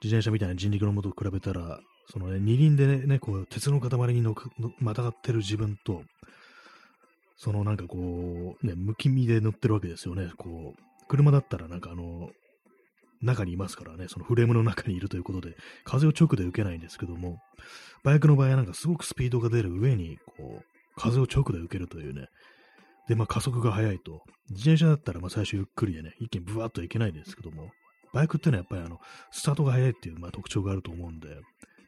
[0.02, 1.80] 自転車みたいな人力のもと比べたら、
[2.10, 4.34] そのね、二輪でね、こう、鉄の塊にの
[4.78, 6.02] またがってる自分と、
[7.36, 10.30] そのなんかこう、ね、むき身で乗ってるわけですよね。
[10.36, 12.30] こう、車だったらなんかあの、
[13.22, 17.38] 中にいますからね、そのフレームの中にいるということで、風を直で受けないんですけども、
[18.04, 20.64] バイクの場合はなんかすごくスピードが出る上に、こう、
[20.96, 22.26] 風を直で受けるというね。
[23.08, 24.22] で、まあ加速が速いと。
[24.50, 27.70] 自転車だったらまあ最初ゆっくりでね、一気にブワーッといけないんですけども、
[28.12, 28.98] バイクっていうのはやっぱりあの、
[29.30, 31.28] スタートが速いっていうまあ特徴があると思うんで、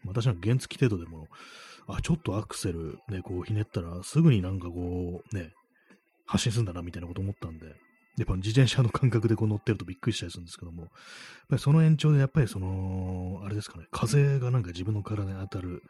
[0.05, 1.27] 私は原付程度でも、
[1.87, 5.53] あ、ちょっとアクセルね、こうひねったらすぐになんかこう、ね、
[6.27, 7.75] 発進するんだなみたいなこと思ったんで、
[8.19, 10.91] やっぱ自転車の感覚でこう乗ってるとびっくりしたりするんですけども、やっ
[11.51, 15.83] ぱりその延長でやっぱりその、あれですかね、風がなんか自分の体に当たる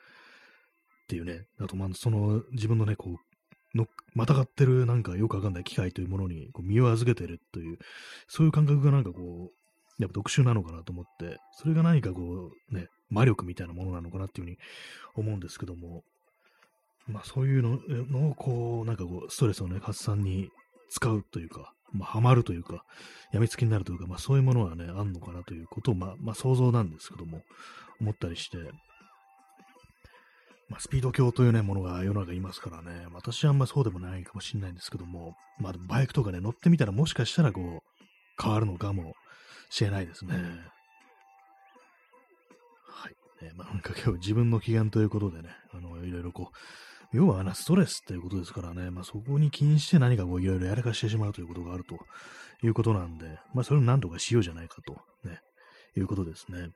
[1.04, 3.16] っていうね、あとまあその自分のね、こ
[3.74, 7.78] う、の、またがってるなんかよくわかんない機械というものにこう身を預けてるという、
[8.26, 14.58] そういう感覚がなんかこう、やっぱ特殊なのかなと思って、それが何かこう、ね、魔力みたいなものなのかなっていうふうに
[15.14, 16.02] 思うんですけども、
[17.06, 20.50] まあそういうのの、こう、なんかこう、ストレスをね、発散に
[20.90, 22.84] 使うというか、まあ、ハマるというか、
[23.32, 27.42] 病みつきになるというか、まあそういうものはね、あんのかなということを、まあ、まあ想像なんですけども、
[28.00, 28.58] 思ったりして、
[30.68, 39.14] まあ、スピード強というね、ものが世の中いますからね、私はあんまそうでもないかもしれないんですけども、まあ、バイクとかね、乗ってみたらもしかしたらこう、変わるのかも
[39.70, 40.34] しれないですね。
[42.84, 43.44] はい。
[43.44, 46.56] ね、まあ、なんか今日自分の機嫌ということでね、あの、いろいろこう、
[47.12, 51.98] 要はなストレスっていうことですからね、まあ、そこに気にして何かこういろいろやらかしてしまうということがあると。
[52.62, 54.94] いうことなんで、まあ、それを何とかしようじゃないかと、
[55.28, 55.40] ね、
[55.96, 56.70] いうことですね。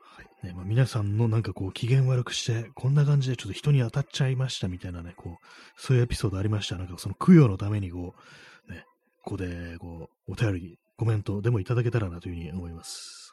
[0.00, 0.46] はい。
[0.46, 6.76] ね、まあ、皆さんのなんかこう機嫌悪くして、こんな感じでちょっと人に当たっちゃいましたみたいなね、こう、そういうエピソードありました。
[6.76, 8.14] なんかその供養のためにこ
[8.68, 8.84] う、ね、
[9.22, 13.27] ここでこう、お便り、コメントでもいただけたらなというふうに思います。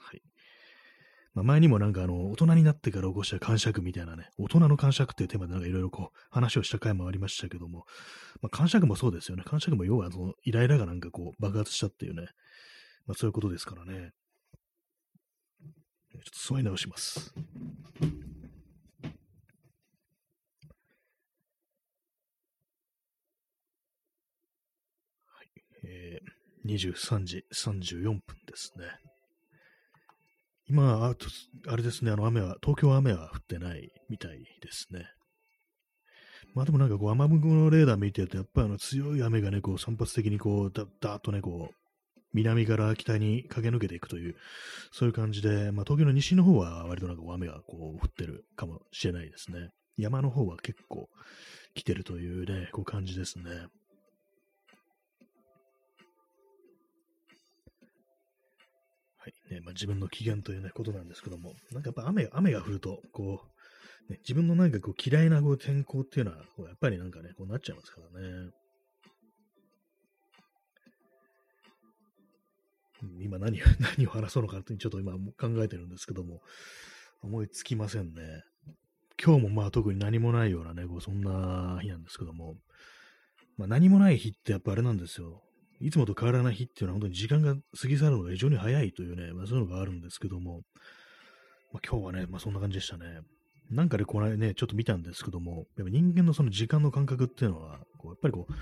[1.36, 7.86] まあ、前にもなんかあの、大人になってから起こした感触みたいなね、大人の感触っていうテーマでなんかいろいろこう、話をした回もありましたけども、
[8.42, 9.44] まあ、感触もそうですよね。
[9.44, 12.30] 感触も要はその、イライラがなんかこう、爆発したっていうね、
[13.06, 14.12] まあそういうことですからね。
[16.14, 17.34] ちょっと座り直します。
[25.26, 25.48] はい。
[25.84, 29.15] えー、23時34分ですね。
[30.68, 31.16] 今、あ
[31.68, 35.06] あれですね、あの雨は、東京は雨は降ってないみたいですね。
[36.54, 41.76] まあでもなんかこう雨雲のレーダー見てると、やっぱりあの強い雨がね、こう散発的にこう、だ、っとね、こう、
[42.34, 44.36] 南から北に駆け抜けていくという、
[44.92, 49.70] そういう感じで、まあ、東京の西の方は割となんか雨がこう降ってるかもしれないですね。
[49.98, 51.10] 山の方は結構
[51.74, 53.46] 来てるというね、こう感じですね。
[59.26, 63.42] はいねまあ、自分の機嫌という、ね、ことなんですけども、なんかやっぱ雨雨が降ると、こ
[64.10, 66.44] う、ね、自分のなんかこう嫌いなこう天候っていうのは、や
[66.76, 68.52] っぱりなんかね、こうなっちゃいますからね。
[73.20, 73.60] 今何
[73.98, 76.42] 何を話そうのかってちょっと今考えてるんですけども、
[77.24, 78.44] 思いつきませんね。
[79.24, 82.60] 今日もまあ特に何もないようなね、こうそんな日なんですけども、
[83.58, 85.42] まあ、何もない日ってやっぱあれなんですよ。
[85.82, 90.62] いつもと変わらない日っていうのは本当に時間が過ぎ去るのが非常に早いというね、まあ、そういうのがあるんですけども、
[91.74, 93.20] まあ、今日はね、まあそんな感じでしたね。
[93.72, 98.54] なんかでこのね、ちょっと見たんですけども、やっぱ人間のその時間の感覚っていうのは、こうやっぱりこう、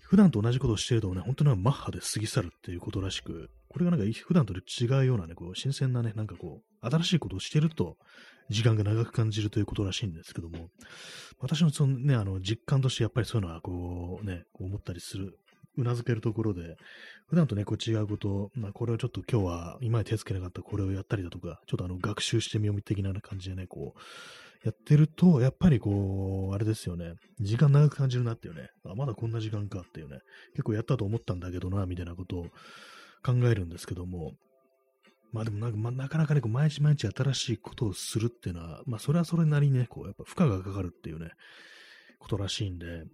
[0.00, 7.96] 普段と同じことをしているとね、本当にマッハで過ぎ去るっていうことらしく、これがなんか普段と違うようなね、こう、新鮮なね、なんかこう、新しいことをしていると、
[8.50, 10.68] 時間が長く感じるということらしいんですけども、
[11.40, 15.38] 私のそのね、あの、実感としてやっぱりそういうのは、こう、ね、こう思ったりする、
[15.76, 16.76] うなずけるところで、
[17.28, 24.00] 普段とね、こう違うこと、まあ、これをちょっと今日は、今まで手つけなかったこれをやったりだとか、ちょっとあの、学習してみよう的な感じでね、こう、
[24.64, 27.14] やってると、やっぱりこう、あれですよね。
[27.38, 28.70] 時間長く感じるなっていうね。
[28.86, 30.20] あ、まだこんな時間かっていうね。
[30.52, 32.44] 結構やったと思ったんだけどな、みたいなことを
[33.22, 34.32] 考えるんですけども。
[35.32, 41.30] まあでもなんか、まあ、なかなかね、こう毎日毎日新しいことをするっていうのは、まあそれはそれなりにね、こう、やっぱ負荷がかかるっていうね、
[42.20, 43.04] ことらしいんで、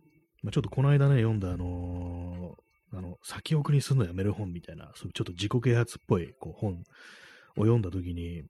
[0.42, 8.42] まあ、ちょっとこの間ね、読んだあのー、あの、先送りするのやめる本みたいな、そういうちょっと自己啓発っぽいこう本を読んだときに、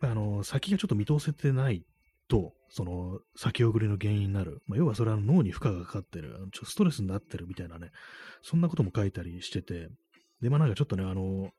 [0.00, 1.84] あのー、先がちょっと見通せてない
[2.28, 4.62] と、その先送りの原因になる。
[4.66, 7.90] まあ、要はそれは脳に負荷がかかってる、ちょストレスになってるみたいなね、
[8.42, 9.88] そんなことも書いたりしてて、
[10.42, 11.50] で、まあなんかちょっとね、あの、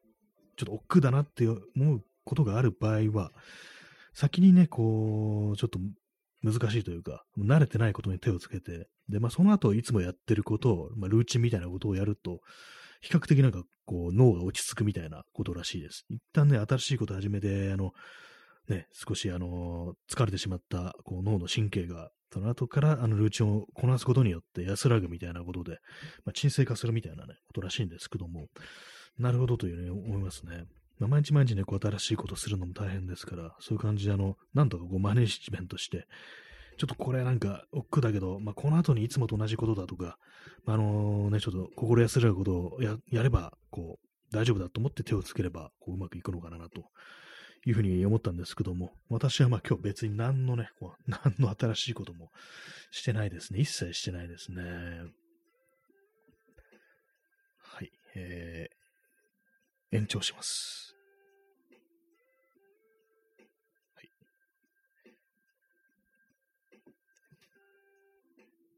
[0.58, 3.32] ちょっと億劫だなって思うことがある場合は、
[4.14, 5.80] 先にね、こう、ちょっと
[6.44, 12.42] 難しいというか、慣れてないことに手をつけて、で、まあその後いつもやってることを、まあルーチンみたいなことをやると、
[13.02, 16.06] 比較的なんかこう脳が落ち着くみたいなことらしいです。
[16.10, 17.92] 一旦ね、新しいこと始めて、あの、
[18.68, 25.78] ね、少しあの、疲れてしまったこう脳の神経が、その後からあのルーチンをこなすことによって安らぐみたいなことで、
[26.26, 28.48] まあ、沈静化するみたいなね、ことらしいんですけども、
[29.18, 30.66] なるほどというふうに思いますね。
[31.00, 36.08] まあ、毎日毎日ね、こう新しいことするのも大変ですから、そういう感じであの、なんとかこうマネジメントして、
[36.78, 40.18] ちょっとこれなんか億劫だけど、まあ、この後にいつもと同じことだとか、
[40.66, 46.84] まあ、あのね、ちょっと心安らぐことをやれば、こう、大丈夫だと思って手をつければ、こう、うまくいくのかなと
[47.66, 52.32] いうふうに思ったんですけども、私はまあ今日別に何のね、こう 何の新しいことも
[52.92, 53.60] してないですね。
[53.60, 54.64] 一切してないですね。
[57.60, 60.95] はい、えー、延長します。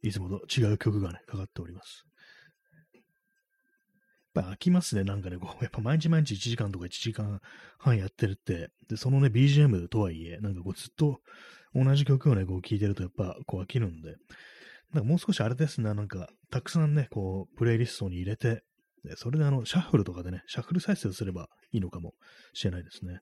[0.08, 2.08] いつもと違う曲がね、かかっております。
[4.42, 5.04] ぱ飽きますね。
[5.04, 7.42] なんかね、こう、やっぱ毎日毎日1時間とか1時間
[7.80, 11.20] 半やってるって、で、そのね、BGM とはいえ、なんかこう、ずっと
[11.74, 14.16] 同じ曲をね、こう聴いてるとやっぱこう飽きるんで、
[14.94, 18.64] なんかもう少しあれですね、なんか、たくさんね、こう、プレイリストに入れて、
[19.04, 22.14] でそれであの、シャッフルとかでね、シャッフル再生すればいいのかも
[22.54, 23.20] しれないですね。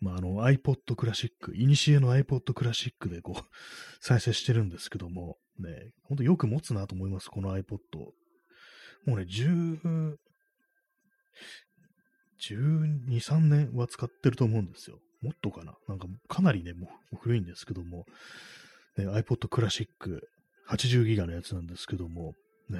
[0.00, 3.42] まあ、あの iPod クラシック、いにしえの iPod クラシックでこう、
[4.00, 7.78] 再生してるんですけども、ね、ほんとよく持つなと思います、この iPod。
[9.06, 10.16] もうね、10、
[12.40, 14.98] 12、3年は使ってると思うんですよ。
[15.20, 18.06] もっとかななんかかなりね、もう古いんですけども、
[18.96, 20.26] ね、iPod クラシック
[20.68, 22.32] 80ギガのやつなんですけども、
[22.70, 22.78] ね、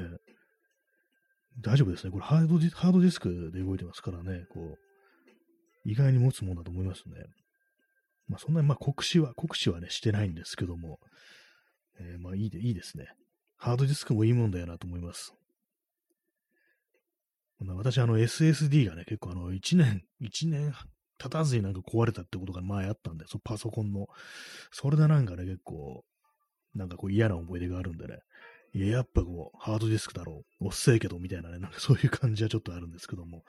[1.60, 2.10] 大丈夫ですね。
[2.10, 4.89] これハードディハードディスクで動いてますからね、こう、
[5.84, 7.24] 意外に持つもんだと思いますね。
[8.28, 10.98] まあそんなに、まあ国試は、国試はね、してないんですけども、
[11.98, 13.08] えー、まあいいで、いいですね。
[13.56, 15.34] ハードディスクもいいもんだよなと思います。
[17.60, 20.72] ま私、あの SSD がね、結構あの、1年、1年
[21.18, 24.08] 経たずになんか壊れたってことが前あったんで、そのパソコンの。
[24.70, 26.04] それでなんかね、結構、
[26.74, 28.20] なんかこう嫌な思い出があるんでね。
[28.72, 30.66] いや、やっぱこう、ハードディスクだろう。
[30.66, 33.44] おっせえけど、みたいなね、なんかそういう感じはちょっとあるんですけども。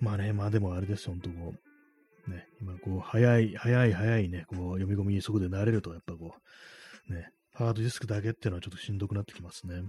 [0.00, 1.54] まあね、まあでもあれですよ、ほんとこ
[2.26, 6.34] う、ね、今こう、早い、早い、早いね、こう、読み込み速度で慣れると、やっぱこ
[7.08, 9.74] う、ね、ハードディスクだけっていうのはちょっとしんどくなってきますね。
[9.74, 9.84] はい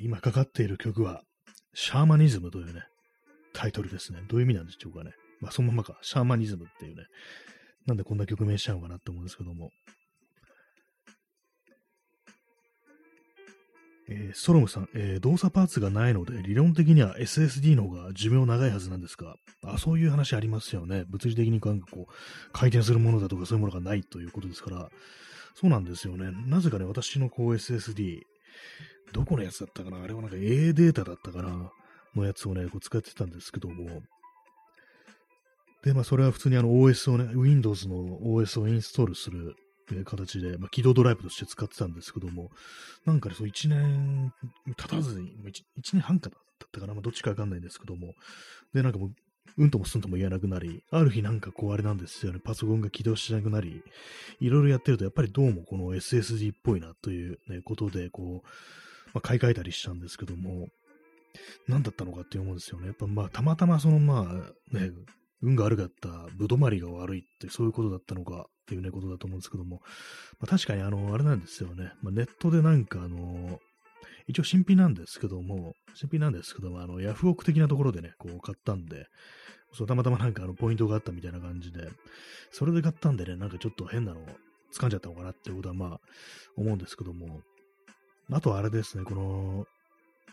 [0.00, 1.22] 今かかっている曲は、
[1.74, 2.84] シャーマニズムというね、
[3.52, 4.20] タイトルですね。
[4.28, 5.12] どういう意味なんでしょうかね。
[5.40, 7.04] まあ、そのままか、シャーマニズムっていうね、
[7.86, 9.70] なんでこんな曲名しちゃうのかなって思うんですけども。
[14.08, 21.04] えー、ソロムさん、えー、動作パーツがないので、理論的には SSD の方が寿命長いはずなんですが、あそういう話ありますよね。
[21.08, 22.12] 物理的になんかこう、
[22.52, 24.90] 回転するものだとかそういうものがないということですから、
[25.54, 26.30] そうなんですよね。
[26.46, 28.22] なぜかね、私のこう SSD、
[29.12, 30.02] どこのやつだったかな？
[30.02, 31.70] あれはなんか A データだったかな？
[32.14, 34.02] のやつをね、こう使ってたんですけども。
[35.82, 39.56] で、まあ、それは普通にあの OS をね、Windows の OS をインストールする
[39.92, 42.50] って形で、まあ、起動ドライブとして使ってたんですけども、
[43.04, 44.32] なんかね、そう1年
[44.76, 45.62] 経たずに、1, 1
[45.94, 48.14] 年半かだったかな、まあ、どっちかわかんないんですけども、
[48.72, 49.14] で、なんかもう、
[49.56, 53.82] うんともすんとも言えなくなり、ある日なんかこうあれなんですよね、パソコンが起動しなくなり、
[54.40, 58.48] いろいろやってると、やっぱりどうもこの SSD っぽいなという、ね、ことで、こう、
[59.12, 60.68] まあ、買い替えたりしたんですけども、
[61.68, 62.88] 何だったのかって思うんですよね。
[62.88, 64.20] やっぱまあ、たまたまそのま
[64.72, 64.90] あ、ね、
[65.44, 69.82] 運が悪かったぶどまりが悪いってそういうことだったのかっていうね、ことだと思うんですけども、
[70.40, 71.92] まあ、確かにあの、あれなんですよね。
[72.02, 73.60] まあ、ネットでなんかあの、
[74.26, 79.06] 一応新品なんですけども、新品なんですけども、あの、ヤフオク的なところでね、こう買ったんで、
[79.74, 81.90] そうたまたまなんかあの、ポイントがあったみたいな感じで、
[82.50, 84.26] それで買ったんでね、なんかちょっと変なのを
[84.72, 86.00] 掴んじゃったのかなってことはまあ、
[86.56, 87.42] 思うんですけども、
[88.32, 89.66] あとはあれですね、この、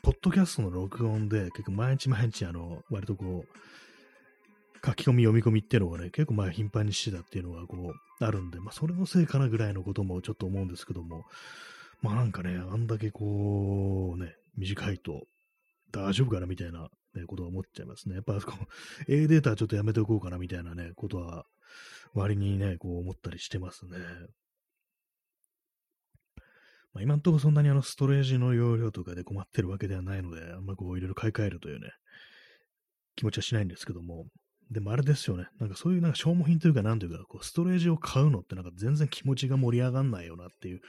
[0.04, 3.58] ポッドキャストの録音で、結構毎日毎日、あの、割とこう、
[4.84, 11.24] 書き込み、読み込みっていうのがね、結構まあ頻繁にしてたっていうのがこう、あるんで、まあそれのせいかなぐらいのこともちょっと思うんですけども、
[12.02, 15.28] まあなんかね、あんだけこう、ね、短いと
[15.92, 18.16] 大丈夫かなみたいなね、ことは思っちゃいますね。
[18.16, 18.66] やっぱこう、
[19.08, 21.46] A データちょっとやめておこうかなみたいなね、ことは、
[22.14, 23.98] 割にね、こう思ったりしてますね。
[26.94, 31.92] まあ、今んとこそんなにあのストレージの容量とかで困ってるわけではないので、あんまこういろいろ買い替えるというね、
[33.16, 34.26] 気持ちはしないんですけども、
[34.72, 40.82] でもあれですよね、なんかそういうなんか消耗品というか、なんというか、こうストレージを買うのってなんか全然気持ちが盛り上がんないよなっていう、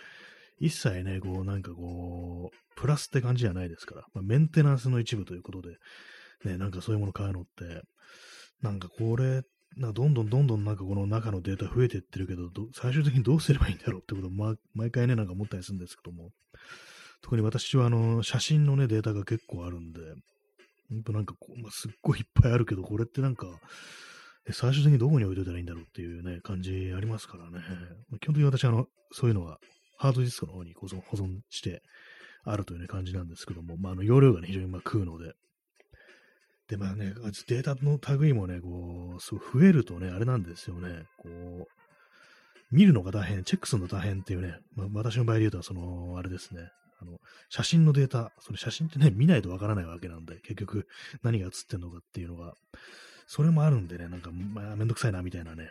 [0.60, 5.76] 一切ね、こうなんかこう、プラスって感じじゃないですから、まあ、メンテナンスの一部ということで、
[6.44, 7.82] ね、なんかそういうもの買うのって、
[8.62, 9.42] なんかこれ
[9.76, 16.30] などんどんどんどんなんかこの中のデータ増えていってるけど、ど最終的にどうすればいいんだろうってことを、ま、毎回ね、なんか思ったりするんですけども、
[17.22, 20.00] 特に私はあの、写真のね、データが結構あるんで、
[20.92, 23.46] ほんとなんかこう、まあ、すっごいいっぱいあるけど、これってなんか、
[24.50, 27.64] 最終的にどこに置いといたらいいんだろうっていうね、感じありますからね。
[28.20, 29.58] 基本的に私はあの、そういうのは
[29.96, 31.82] ハードディスクの方に保存保存して
[32.44, 35.34] あるというね、感じなんですけども、まあ、あの、容量がね、非常にまあ食うので、
[36.68, 37.14] で、まあね、
[37.46, 41.66] データの類もね、こう、すごい増えるとね、あれなんですよね、こう、
[42.72, 46.62] 見るのが大変、チェックするの大変っていうね、まあ、私の場合で言うと、その、あれですね、
[47.02, 50.86] あの、写真のデータ、その写真ってね、見ないとわからないわけなんで、結局、
[51.22, 52.54] 何が写ってんのかっていうのが、
[53.26, 55.70] それもあるんでね、なんか、まあ、めんどくさいな、みたいなね、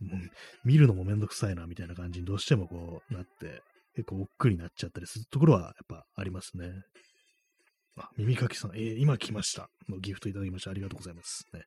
[0.00, 0.20] もう
[0.64, 3.62] 見るのもめんどくさいな、みたいな感じにどうしてもこう、なって、
[3.94, 6.70] 結構億劫になっちゃったりするところは、やっぱありますね。
[7.96, 9.68] あ、耳かきさん、えー、今来ました。
[9.88, 11.44] のギフトいただきましてありがとうございます。
[11.52, 11.62] ね。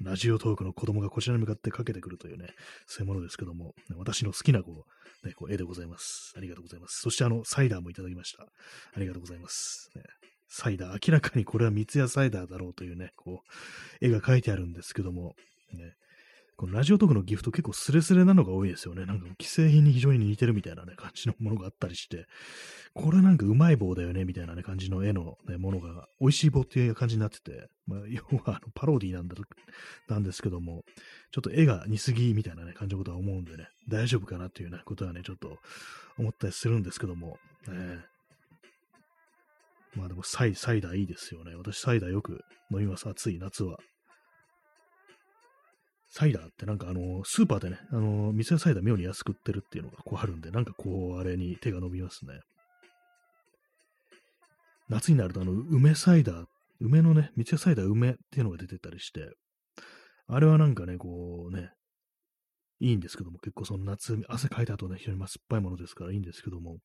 [0.00, 2.48] ラジオトークの子供がこちらに向かってかけてくるというね、
[2.86, 4.84] そういうものですけども、私の好きなこ
[5.24, 6.34] う、ね、こう絵でございます。
[6.36, 7.00] ありがとうございます。
[7.00, 8.44] そしてあの、サイダーもいただきました。
[8.44, 9.90] ありがとうございます。
[9.96, 10.02] ね、
[10.48, 15.34] サイダー、明らかにこれは三ツ矢サイダーだろうというね、こう、絵が描いてあるんですけども、
[15.72, 15.94] ね、
[16.58, 19.06] このラジオトークのギフト結構スレスレなのが多いですよね。
[19.06, 22.26] なんか既製品に非常に似てるみたいなね、感じのものがあったりして、
[22.94, 29.36] これなんかうまい棒だよね、みたいなね、感じの絵の、ね、ものが、美味しい棒っていう感じになってて、まあ、要はあのパロディなんだ、
[30.08, 30.84] なんですけども、
[31.30, 35.58] ちょっと絵が似すぎみたいなね、感じのことは思うんでね、大丈夫かなっていうね、ことはね、ちょっと
[36.18, 37.74] 思ったりするんですけども、ね、
[39.94, 41.54] まあでもサイ、サイダーいいですよね。
[41.54, 43.08] 私サイダーよく飲みます。
[43.08, 43.78] 暑い夏は。
[46.10, 52.40] サイダーってなんかあの、スーパーでね、あの、店サイダー妙に安く売ってるっていうのがこうあるんで、なんかこう、あれに手が伸びますね。
[54.88, 56.46] 夏になるとあの、梅サイダー、
[56.80, 59.30] 梅のね、店サイダー梅っていうのが出てたりして、
[60.26, 61.70] あれはなんかね、こうね、
[62.80, 66.78] いいんですけども、結構その夏、汗かいた後ね、非常に酸っぱいものですからいいんですけども、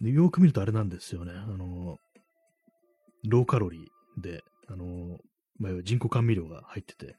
[0.00, 1.98] でよく見るとあれなんですよね、あの、
[3.28, 5.18] ローカロリーで、あの、
[5.58, 7.16] まあ、人工甘味料が入ってて、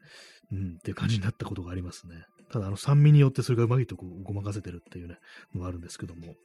[0.52, 2.16] うん、っていう感じになったことがありますね。
[2.52, 5.18] ただ、あの、酸味によってそれがうまいとこうごまかせてるっていうね、
[5.54, 6.36] のがあるんですけども。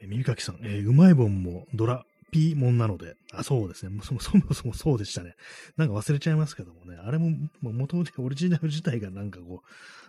[0.00, 4.00] え耳かきさん、えー、うまい棒もドラピーもんなので、あ、そうですね。
[4.02, 5.36] そも そもそもそうでしたね。
[5.76, 9.62] なんか忘れちゃいますけどもね、あれも、もともとオリジナル自体がなんかこ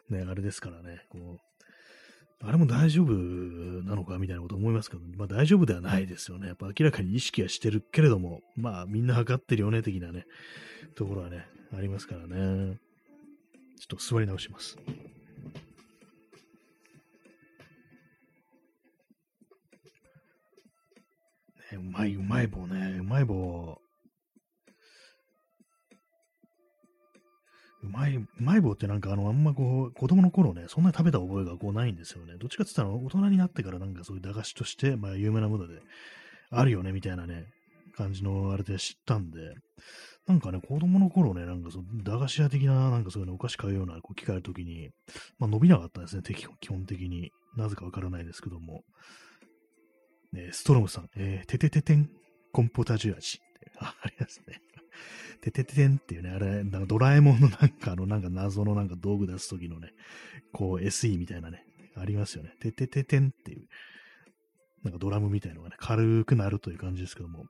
[0.09, 1.52] う、ね、あれですからね、こう、
[2.41, 6.47] あれも大丈夫なのかみたいなこと思いますけど、まあ大丈夫ではないですよね。
[6.47, 10.25] やっぱ明らかに意識はしてるけれども、まあみんな測ってるよね、的なね、
[10.95, 12.77] ところはね、ありますからね。
[13.79, 14.77] ちょっと座り直します。
[21.71, 23.82] ね、うまい、うまい棒ね、うまい棒。
[27.83, 32.35] うまい、うまい棒ってなんかあの、あんまこう、子供の頃ね、そんなに食べた覚えがこうないんですよね。
[32.37, 35.79] どっちかって言ったら大人になってからなんかそういう駄菓子として、まあ有名なもので、
[36.49, 37.47] あるよね、みたいなね、
[37.95, 39.55] 感じのあれで知ったんで、
[40.27, 44.89] なんかね、子供の頃ね、なんかそう、駄菓子屋的な、なんかそういうのお菓子買うようなこう機会の時に、
[45.37, 47.31] まあ伸びなかったんですね、基本的に。
[47.57, 48.83] なぜかわからないですけども。
[50.31, 52.09] ね、ストロムさん、えー、ててててん、
[52.51, 53.39] コンポタジュ味。
[53.79, 54.61] あ、ありますね。
[55.41, 59.93] て てててんっていうね、あれ、なんかドラえもんのなんかあの、なんか謎のなんか道具出すときのね、
[60.51, 61.65] こう SE みたいなね、
[61.95, 62.53] ありますよね。
[62.59, 63.67] ててててんっていう、
[64.83, 67.45] なんかドラムみたいのがね、軽くなるという感じですけども、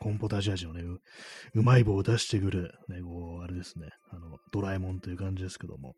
[0.00, 1.00] コンポタジ味のねう、
[1.54, 5.94] うまい棒を出してくる、ね、こう、あれですね、あの、ドラえもんという感じですけども、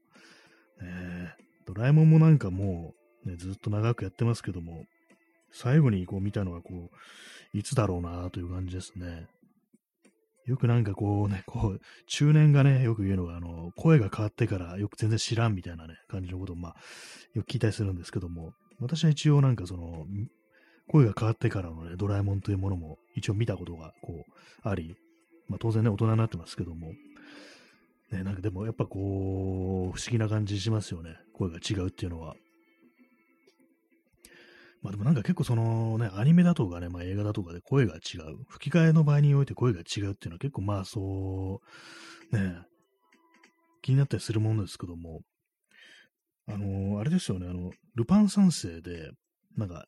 [0.82, 4.84] えー、ドラえもんもなんかもう、ね、ずっと長くやってますけども、
[5.52, 6.90] 最後にこう見たのはこ
[7.54, 9.28] う、いつだろうなという感じですね。
[10.46, 16.74] よくなんかこうね、こう、中年がね、よく言うのが、あの、声が変わってからよく全然知らんみたいなね、感じのことを、まあ、
[17.34, 20.06] よく聞いたりするんですけども、私は一応なんかその、
[20.88, 24.24] 声が変わってからのね、ドラえもんというものも一応見たことが、こ
[24.64, 24.96] う、あり、
[25.48, 26.92] まあ当然ね、大人になってますけども、
[28.10, 28.98] ね、なんかでもやっぱこ
[29.94, 31.16] う、不思議な感じしますよね。
[31.34, 32.34] 声が違うっていうのは。
[34.82, 38.44] まあでもなんか結構そのね、アニメだとかね、まあ映画だとかで声が違う。
[38.48, 41.60] 吹き替えの場合において声が違うっていうのは結構まあそ
[42.32, 42.56] う、ね、
[43.82, 45.20] 気になったりするものですけども、
[46.48, 49.10] あのー、あれですよね、あの、ルパン三世で、
[49.56, 49.84] なんか、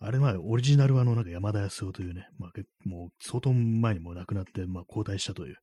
[0.00, 2.50] あれ前、オリジナルはあの、なんか山田康夫というね、まあ、
[2.88, 5.56] もう相当前にも亡くなって、まあ、交代したという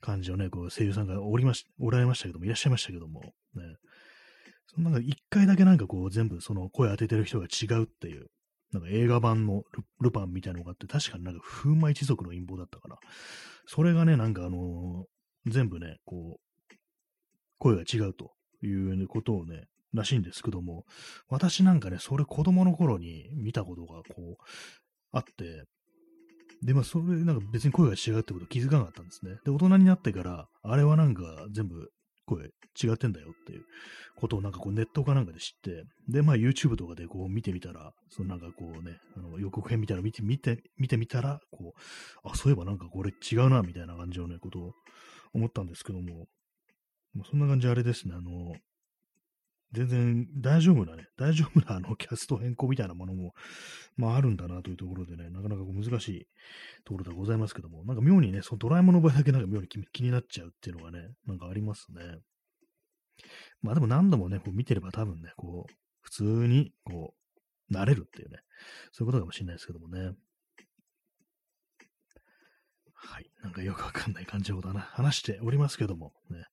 [0.00, 3.32] 感じのね、こう、声優さんがおりまし、おられましたけども、いらっしゃいましたけども、ね、
[4.76, 8.26] なんか一回だけなんかこう、全部その声当ててる人が違うっていう、
[8.72, 9.62] なんか映画版の
[10.00, 12.96] ルパンみたいなのがあって、確かになんか風魔一族の陰謀だったかな。
[13.66, 16.74] それがね、なんかあのー、全部ね、こう、
[17.58, 19.64] 声が違うということをね、
[19.94, 20.84] らしいんですけども、
[21.28, 24.44] 私なんかね、それ子供の頃に見たことがこう、
[25.12, 25.64] あって、
[26.62, 29.38] で、まあ、それ、なんか別に声が違うってこと気づかなかったんですね。
[29.44, 31.90] で、大人になってから、あれはなんか全部
[32.28, 32.44] 声
[32.80, 33.62] 違ってんだよっていう
[34.16, 44.72] ことをなんかこうネットかなんかで知って、で、まあ YouTube とかでこう見てみたら、そのなんかこうね、あの予告編みたいなの見て、見て、見てみたら、こう、あ、そういえばなんかこれ違うな、みたいな感じのね、ことを
[45.34, 46.26] 思ったんですけども、
[47.14, 48.54] まあ、そんな感じあれですね、あの、
[49.72, 53.34] 全然大丈夫なね、大丈夫なあのキャスト変更みたいなものも、
[53.96, 56.26] まああるんだなというところでね、なかなか難しい
[56.84, 62.02] ところではございますけども、なんか妙にね、そのドラえもんの場合だけなんか妙に気になっちゃうっていうのがね、なんかありますね。
[63.62, 67.14] まあでも何度もね、こう見てれば多分ね、こう、普通に、こ
[67.70, 68.38] う、慣れるっていうね、
[68.92, 70.12] そういうことかもしれないですけどもね。
[72.94, 73.30] はい。
[73.42, 76.44] なんかよくわかんない感じのことはな、話しておりますけども、ね。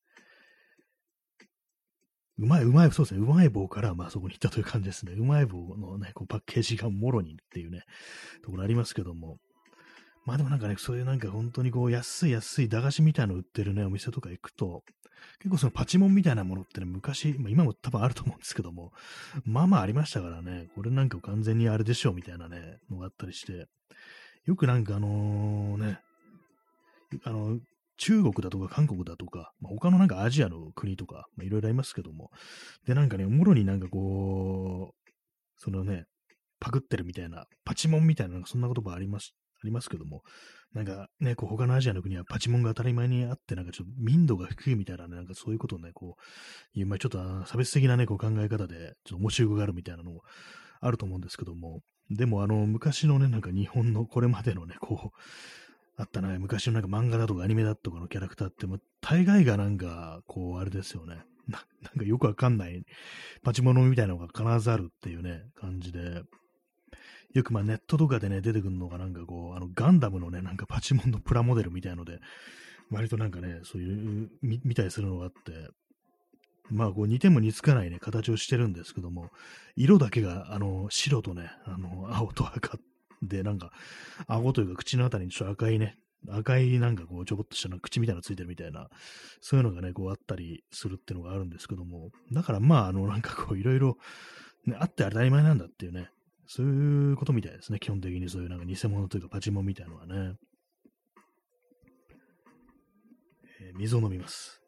[2.37, 3.21] うまい、うまい、そうですね。
[3.21, 5.13] うまい棒から、まあそこに行ったという感じですね。
[5.13, 7.83] うまい棒のね、こうパッケージがもろにっていうね、
[8.43, 9.37] ところありますけども。
[10.25, 14.83] まあでもなんかね、そういうなんか本当にこう安い安い駄菓子みたいなの売ってるね、お店とか行くと、
[15.39, 18.91] 結構そのパチモンみたいなものってね、昔、まあ、今も多分あると思うんですけども、
[19.45, 23.67] まあまあありましたからね、これなんか完全にあれでしょうみたいなね、のがあったりして、
[24.45, 25.99] よくなんかあのね、
[27.23, 27.59] あの、
[27.97, 32.29] 中国だとか韓国だとか、まあ、他のなんかアジアの国とか、いろいろありますけども、
[32.85, 35.11] で、なんかね、おもろになんかこう、
[35.57, 36.05] そのね、
[36.59, 40.21] パクってるみたいな、パチモンみたいな、そんな言葉あります、ありますけども、
[40.73, 46.17] なんかね、こう他のアジアの国はパチモンが当たり前にあって、なんかちょっと民度が低いみたいなね、なんかそういうことをね、こ
[46.75, 50.21] う、いう、まあ、ちょっと差別的なね、こう考え方で、ちょっと面白があるみたいなのも
[50.81, 51.79] あると思うんですけども、
[52.09, 55.17] でもあの、昔のね、なんか日本のこれまでのね、こう、
[55.97, 61.23] あったな、昔のなんか漫画だとかアニメだとかのキャラクターって、も大概がなんか、こう、あれですよね。
[61.47, 62.83] ななんかよくわかんない、
[63.43, 66.23] パチモノみたいなのが必ずあるっていうね、感じで、
[67.33, 72.19] よくまあネットとかでね、出てくるのがなんかこう、あのガンダムのね、なんかパチモンのプラモデルみたいので、
[72.91, 75.69] 割となんかね、そういう、見見たりするのがあって、
[76.69, 79.29] まあこう似ても似つかないね、形をしてるんですけども、
[79.75, 82.81] 色だけがあの白とね、あの青と赤っ
[83.21, 83.71] で、なんか、
[84.27, 85.97] 顎というか口のあたりにちょっと赤いね、
[86.29, 88.87] 赤いなんかこうちょこっとしたな口みたいなのついてるみたいな、
[89.41, 93.97] そういうのがね、こうあったりするっていうのがあるんですけども、だからまあ、あの、なんかこういろいろ、
[94.65, 96.09] ね、あって当たり前なんだっていうね、
[96.47, 100.35] そういうことみたいですね、基本的にそういうなんか偽物というかパチモンみたいなのはね。
[103.61, 104.64] えー、水を飲みます。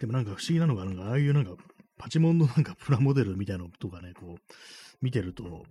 [0.00, 1.52] でもなんか不思議なのが、なんかああいうなんか
[1.98, 4.54] パチモンのなんかプラモデルみたいなのとかね、こう
[5.00, 5.64] 見てると、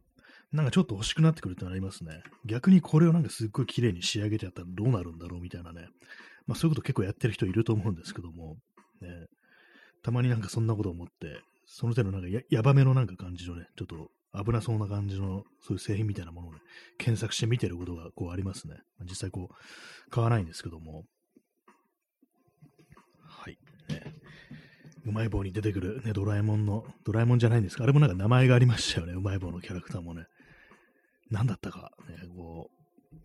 [0.52, 2.24] なんかちょっと欲しくなってくるってのありますね。
[2.46, 5.88] 逆にこれをなんかすっごい綺麗に仕上げてやったらどうなるんだろうみたいなね。
[6.48, 8.58] まあそういうこと結構やってる人いると思うんですけども、
[9.02, 9.10] ね、
[10.04, 14.10] たまになんかそんなこと思って、その手のなんかややばめのなんか感じのね、ちょっと
[14.44, 16.60] 危なそうな感じのそういう製品みたいなものをね、
[16.98, 18.76] 検索して見てることがこうありますね。
[19.02, 21.04] 実際こう、買わないんですけども、
[25.06, 27.84] うまい棒に出てくる、ね、ドラえもんの、ドラえもんじゃないんですか？
[27.84, 29.14] あれもなんか名前がありましたよね。
[29.14, 30.26] うまい棒のキャラクターもね。
[31.30, 33.16] 何だったか、ね、こう、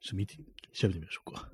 [0.00, 0.36] ちょっと見て、
[0.72, 1.48] 調べてみましょうか。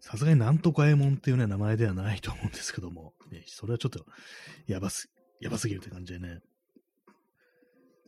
[0.00, 4.04] さすがになんとかえもんっていうね、名前ではないと思うんですけども、ね、それはちょっと、
[4.66, 5.10] やばす、
[5.40, 6.40] やばすぎるって感じでね。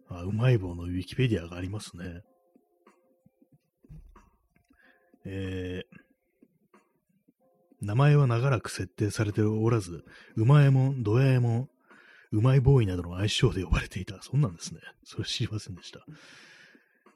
[0.09, 2.21] あ、うまい棒のウィキペディアがありますね。
[5.25, 5.94] えー、
[7.85, 10.05] 名前は長らく設定されておらず、
[10.37, 11.69] うまえもん、どやえもん、
[12.33, 14.21] うまいボーイなどの愛称で呼ばれていた。
[14.23, 14.81] そんなんですね。
[15.05, 16.01] それ知りませんでした。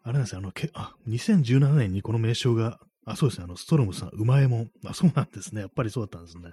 [0.04, 4.70] あれなんですよ、あの、けあ、2017年にこの名称が、あ、そうですね、あの、ストロムさん、うまえもん。
[4.84, 5.62] あ、そうなんですね。
[5.62, 6.52] やっぱりそうだったんですね。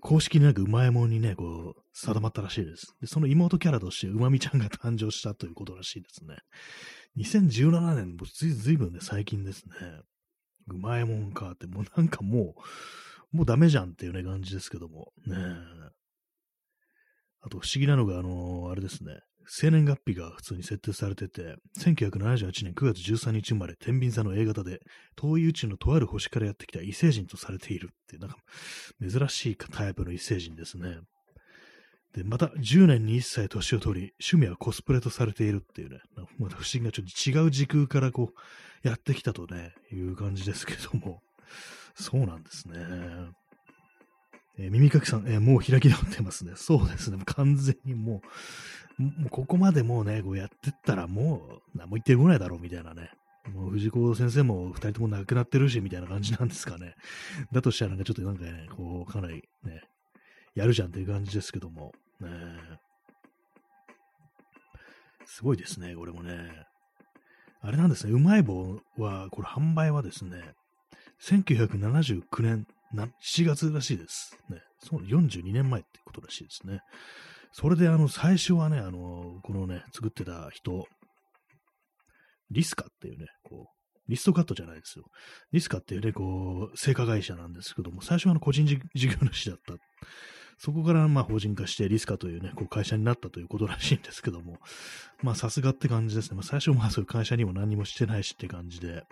[0.00, 2.94] 公式になんかうまえもんにね、こう、定まったらしいです。
[3.00, 6.36] で、その妹キャラとしてうまみちゃんが誕生したということらしいですね。
[7.16, 9.74] 2017年、ずいずいぶんね、最近ですね。
[10.68, 12.60] うまいもんかって、もうなんかもう、
[13.34, 15.12] もうダメじゃんっていうね、感じですけども。
[15.26, 15.36] ね
[17.42, 19.18] あと不思議なのが、あのー、あれですね。
[19.46, 24.78] 生年月日が普通に設定されてて、1978年9月13日生まれ、天秤座の A 型で、
[25.16, 28.38] 遠い宇宙のとある星からやってきた異星人とされているっていう、なんか、
[29.02, 31.00] 珍しいタイプの異星人ですね。
[32.14, 35.98] で、また、10年に1歳年を取り、趣味はコスプレとされているっていうね、
[36.38, 41.20] また不思議な、ちょっと違う時空からこう、やってきたとね、いう感じですけども、
[41.94, 42.76] そうなんですね。
[44.58, 46.52] えー、耳かきさん、えー、もう開き直ってますね。
[46.56, 47.18] そうですね。
[47.24, 48.22] 完全にも
[48.98, 53.10] う、もうここまでもうね、こうやってったらもう何も言ってこないだろうみたいなね。
[53.52, 56.94] もう藤子先生も二人とも亡くなってるし、みたいな感じなんですかね。
[57.52, 59.82] だとしたらなんかちょっとなんかね、こう、かなりね、
[60.54, 61.92] やるじゃんっていう感じですけども。
[62.20, 62.28] ね、
[65.26, 66.48] すごいですね、これもね。
[67.60, 70.54] あれなんですね、うまい棒は、これ販売はですね、
[71.24, 74.36] 1979年7月らしいです。
[74.50, 74.58] ね。
[74.78, 76.80] そう、42年前ってことらしいですね。
[77.52, 80.86] それで、あの、最初はね、あの、このね、作ってた人、
[82.50, 85.06] リスカっていうね、こう、リストカットじゃないですよ。
[85.52, 88.76] リスカっていうね、こう、成果会社なんですけども、最初はあの個人事
[89.08, 89.74] 業主だった。
[90.58, 94.58] そこからまあ法人化してリスカというね、こう会社になったということらしいんですけども、
[95.22, 96.36] まあさすがって感じですね。
[96.36, 99.02] まあ最初まあそういう会社にも何もしてないしって感じで、ね、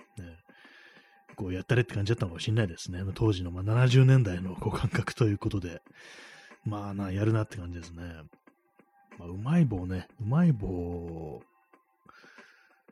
[1.36, 3.02] こうやったれって感じだったのかもしれないですね。
[3.14, 5.82] 当時のまあ70年代のこう感覚ということで、
[6.64, 8.02] まあな、やるなって感じですね。
[9.18, 11.42] まあ、うまい棒ね、うまい棒、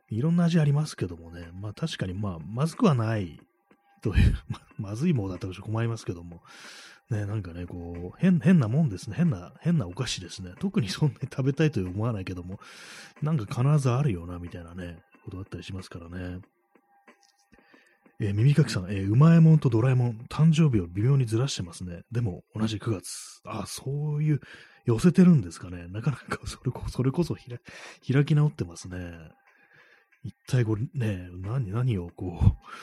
[0.09, 3.39] いろんな味ありますけどもね、まあ確かにまあ、まずくはない
[4.01, 4.37] という
[4.77, 6.41] ま、ずい棒だったら困りますけども、
[7.09, 9.15] ね、なんかね、こう、変、変なもんですね。
[9.15, 10.53] 変な、変なお菓子ですね。
[10.59, 12.59] 特にそんなに食べたいと思わないけども、
[13.21, 16.39] なんか必ずあるよな、みたいなね、ことだったりしますからね。
[18.21, 22.03] えー、耳かきさん、えー、うまえもんとドラえもん、誕生日を微妙にずらしてますね。
[22.11, 23.41] でも、同じ9月。
[23.45, 24.41] あ、そういう、
[24.85, 25.87] 寄せてるんですかね。
[25.89, 29.13] なかなか それこそれこそ開き直ってますね。
[30.23, 32.39] 一体これね、何、何をこ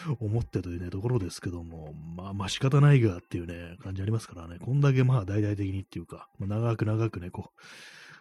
[0.08, 7.60] う、 思ってというね、ところですけども、まあまあ仕方ないがっていうね、感じありますからね、こんだけまあ大々的にっていうか、まあ、長く長くね、こう、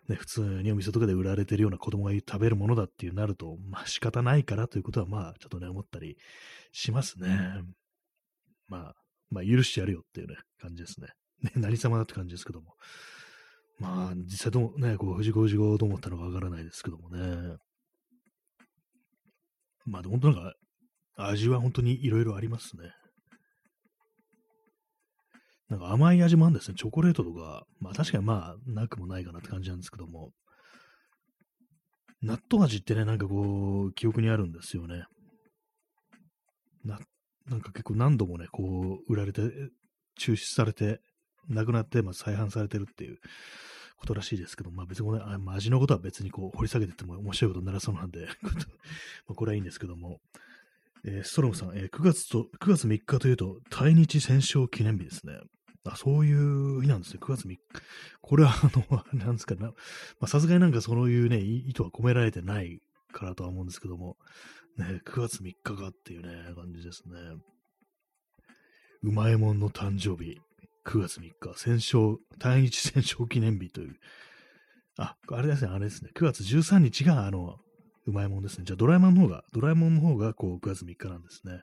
[0.08, 6.18] ね、普通にお店とかで売られてるような子供が食べるものだっていうなると、まあ仕方ないからということはまあちょっとね、思ったり
[6.72, 7.62] しますね。
[8.68, 8.96] まあ、
[9.30, 11.08] まあ許してやるよっていうね、感じですね。
[11.44, 12.74] ね、何様だって感じですけども。
[13.80, 17.58] まあ、実際どうね、こう、藤子不二雄どう思ったのかわからないですけどもね。
[19.86, 20.54] まあ、本当なんか、
[21.16, 22.92] 味は本当にいろいろありますね。
[25.70, 26.76] なんか甘い味もあるんですね。
[26.78, 30.32] チョコレートとか、まあ確かにまあ、なくもないかなって感じなんですけども。
[32.24, 35.04] 納豆味ってね、なんかこう、記憶にあるんですよね。
[36.84, 37.00] な、
[37.48, 39.42] なんか結構何度もね、こう、売られて、
[40.18, 41.02] 中止されて、
[41.48, 43.20] なくなって、まあ再販されてるっていう
[43.98, 48.52] ことらしいですけど、まあ別にね、あまあ、味のことは別にこう掘り下げてても面白いことにならそうなんで ま
[49.30, 50.22] あこれはいいんですけども、
[51.04, 55.40] えー、ストロムさん、えー、9月と、9月3日というと、対日戦勝記念日ですね。
[55.94, 57.20] あ、そういう日なんですね。
[57.22, 57.60] 9月3日。
[58.22, 59.72] これは、あの、 なんですかね。
[60.26, 62.80] さすがになんかそういうね、意図は込められてない
[63.12, 64.18] からとは思うんですけども、
[64.78, 67.14] ね、9月3日かっていうね、感じですね。
[69.04, 70.40] うまいもんの誕生日。
[70.86, 73.96] 9月3日、戦勝、対日戦勝記念日という。
[74.98, 76.12] あ、あれですね、あれですね。
[76.16, 77.60] 9月13日が、あの、
[78.06, 78.64] うまいもんですね。
[78.66, 81.62] じゃあ、ドラえもんの方が、ドラえもんの方が、こう、9月3日なんですね。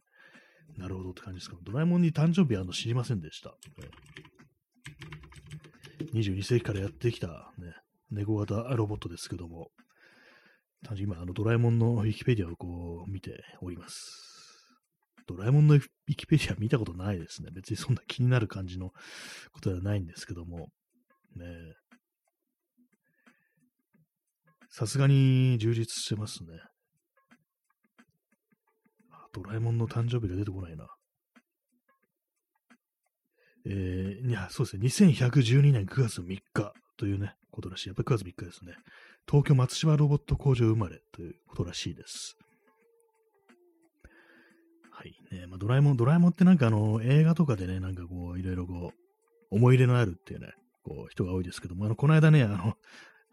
[0.76, 1.56] なるほどって感じですか？
[1.62, 3.54] ドラえもんに誕生日あの知りませんでした。
[6.12, 7.74] 22世紀からやってきた、ね、
[8.10, 9.68] 猫型ロボットですけども、
[10.98, 13.96] 今、あの、ドラえもんのウィキペディアをこう、見ております。
[15.26, 17.48] ドラえもんのウィキペディア見たことないですね。
[17.52, 18.90] 別にそんな気になる感じの
[19.52, 20.68] ことではないんですけども。
[21.36, 21.46] ね
[24.68, 26.50] さすがに充実してますね。
[29.34, 30.86] ドラえもんの誕生日が出てこないな。
[33.66, 34.86] えー、いや、そうですね。
[35.10, 37.88] 2112年9月3日というね、ことらしい。
[37.88, 38.74] やっぱり9月3日ですね。
[39.28, 42.36] 東京松島ロボット工場生まれということらしいです。
[44.90, 50.52] はいねまあ、ドラえもん、ドラえもんってなんかあの映画とかでね、なんかこう、いろいろこう、思い入れのあるっていうね、
[50.84, 52.74] こう、人が多いですけども、あの、この間ね、あの、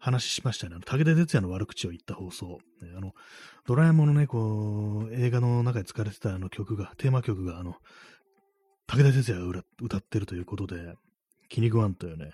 [0.02, 0.74] 話しましたね。
[0.84, 2.58] 武田鉄矢の悪口を言った放送。
[2.96, 3.12] あの、
[3.64, 7.76] ドラえもんのね、こう、映画の中で使われてたあの曲が、テーマ曲が、あの、
[8.88, 10.96] 武田鉄矢が歌ってるということで、
[11.48, 12.32] 気に食わんというね、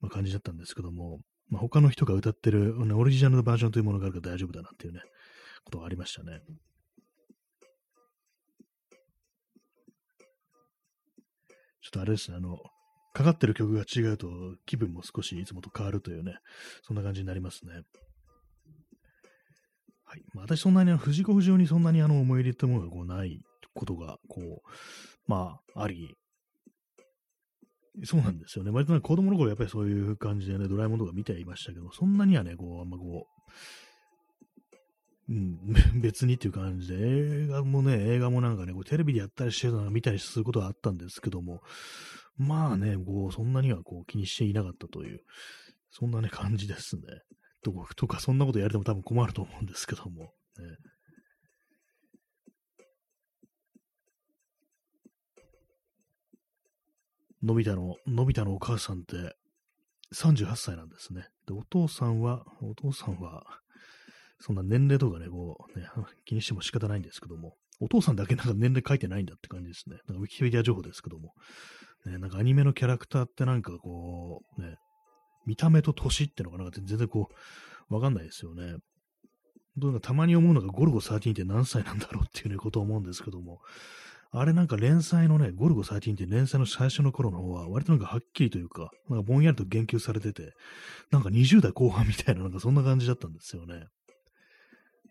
[0.00, 5.00] まあ、感じだったんですけども、まあ、他の人が歌ってる、ね、オリジナルのバージョンというものがあるから大丈夫だなっていうね、
[5.64, 6.40] ことがありましたね。
[11.82, 12.56] ちょっとあれですね、あの、
[13.12, 14.28] かかってる曲が違うと
[14.66, 16.36] 気分も少しいつもと変わるというね、
[16.82, 17.82] そんな感じになりますね。
[20.04, 20.22] はい。
[20.34, 23.40] まあ、私そんなに藤子不二雄にそんなにあの思い入れってものがこうない
[23.74, 24.68] ことが、こう、
[25.26, 26.14] まあ、あり、
[28.04, 28.70] そうなんですよね。
[28.70, 33.26] 割と子供の頃やっぱりそういう感じでね、ドラえもんとか見ていましたけど、そんなにはね、こう、あんまこ
[35.28, 35.58] う、うん、
[36.00, 41.62] 別にっていう感じで、映画もね、映画もなんかね、こうテレビでやったりしてたのを見たりすることはあったんですけども、
[42.36, 45.20] まあね、こう、そんなにはこう気にしていなかったという、
[45.90, 47.02] そんなね、感じですね。
[47.62, 50.30] ととか、そんなことやれても多分困ると思うんですけども、ね。
[57.42, 59.36] のび太の、のび太のお母さんって
[60.14, 61.26] 38歳なんですね。
[61.46, 63.44] で、お父さんは、お父さんは、
[64.38, 65.86] そんな年齢とかね、こう、ね、
[66.24, 69.96] 気にしても仕方ないんですけども、お父さんだけなんか年齢書いてないんだって感じですね。
[70.06, 71.34] なんかウィキペディア情報ですけども。
[72.06, 74.76] ね、なんかアニメのキャラクターってなんかこう、ね、
[75.46, 77.28] 見た目と年ってのがなんか全然こ
[77.90, 78.76] う、わかんないですよね。
[79.76, 83.60] どうかたまに思うのがゴルゴ13って何歳なんだろうっていうね、ことを思うんですけども、
[84.34, 90.52] あれなんか連載のね、ゴルゴ13って連載の最初の頃の方は、割となんかはっきりというか、なんかぼんやりと言及されてて、
[91.10, 93.86] なんか20代後半みたいな、なんかそんな感じだったんですよね。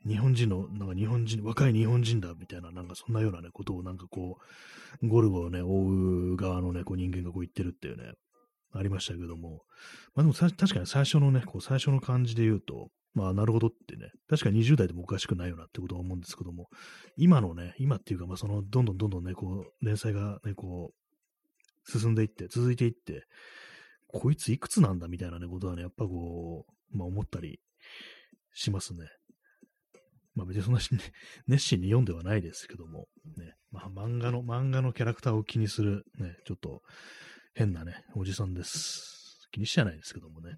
[0.08, 4.38] 日本人の、なんか日本人、若い日本人だみたいな、なんかそんなようなね、ことをなんかこ
[5.02, 8.14] う、ゴルゴをね、追う側のね、こう人間がこう言ってるっていうね、
[8.74, 9.62] ありましたけども、
[10.16, 16.68] まあでも確かに最初のね、こう最初の感じで言うと、まあなるほどってね、確かに20代でもおかしくないよなってことは思うんですけども、
[17.18, 23.26] 今のね、今っていうか、まあその、どんどんどんどんね、こう、連載がね、こう、進んでいって、続いていって、
[24.08, 27.60] こいついくつなんだみたいなね、ことはね、やっぱこう、まあ思ったり
[28.54, 29.08] しますね。
[30.34, 30.86] まあ別にそんな、ね、
[31.48, 33.08] 熱心に読んではないですけども、
[33.38, 36.82] ね、まあ漫画の、漫画のキャラクターを気にする、ね、ちょっと
[37.54, 39.48] 変なね、おじさんです。
[39.52, 40.58] 気にしちゃないですけどもね。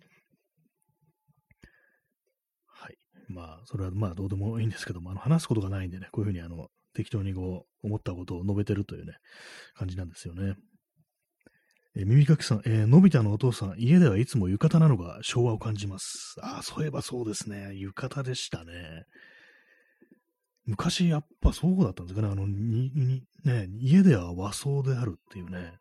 [2.67, 2.97] はい。
[3.27, 9.17] まあ、それはまあどうでもいいんですけども、あの話すことがないんでね、こういうふうにあの、適当にこう、思ったことを述べてるというね、
[9.73, 10.55] 感じなんですよね。
[11.95, 16.35] え耳かきさん、えー、のび太のお父さん、家ではいつも浴衣なのが昭和を感じます。
[16.41, 17.75] ああ、そういえばそうですね。
[17.75, 19.05] 浴衣でしたね。
[20.65, 22.31] 昔やっぱそうだったんですかね。
[22.31, 25.73] あの、に、に、ね、家では和装であるっていうね。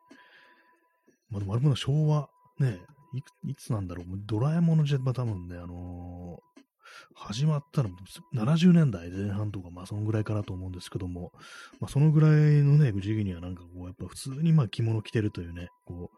[1.31, 2.29] まあ、でもあれも昭和、
[2.59, 2.79] ね、
[3.15, 4.07] いいつなんだろう。
[4.27, 6.63] ドラえもんの時代、まあ多分ね、あのー、
[7.15, 7.91] 始まったの
[8.35, 11.33] 70年代前半とか、まあそのぐらいかなと思うんですけども、
[11.81, 12.31] まあそのぐらい
[12.63, 16.17] のね、時期にはなんかこう、やっぱ普通にまあ着物着てるというね、こう、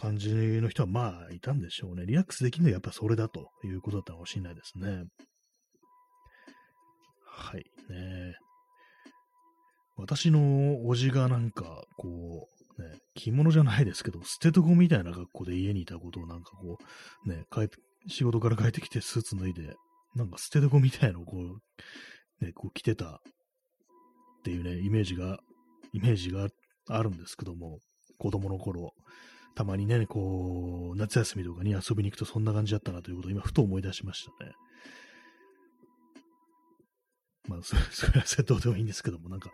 [0.00, 2.04] 感じの人はまあいたんでしょうね。
[2.06, 5.04] リラックスできるのはやっぱそれだということだったかもしれないですね。
[7.36, 7.64] はい。
[7.90, 8.34] ね
[9.98, 16.78] 私のおじがなんか、こう、ね、着物じゃないですけど、捨てとこみたいな格好で家にいたことをなんかこ
[17.24, 17.70] う、ね、帰、
[18.08, 19.74] 仕事から帰ってきてスーツ脱いで、
[20.14, 23.18] なんか捨てとこみたいのをこう、ね、こう着てたっ
[24.44, 25.38] ていうね、イメージが、
[25.92, 26.48] イメージが
[26.88, 27.78] あるんですけども、
[28.18, 28.92] 子供の頃、
[29.54, 34.52] たまにね、こう、夏休みとかに遊びに行くとそんな感じだったなということを今、ふと思い出しましたね。
[37.48, 37.76] まあ、 そ
[38.12, 39.50] れはどうでもいいんですけども、なんか、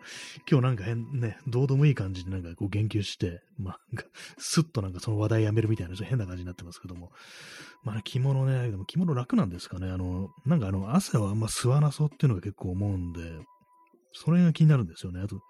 [0.49, 7.11] 今日なんか変ね、どうでもいい感じでなんかこう言及して、まあ、なんかスッとなんかその話題やめるみたいな変な感じになってますけども、
[7.83, 13.39] まあ、着物ね、でも着物楽なんですかね、あの、なんかあの、汗はあんま吸わなそうっていうのが結構思うんで、
[14.13, 15.21] それが気になるんですよね。
[15.21, 15.41] あと、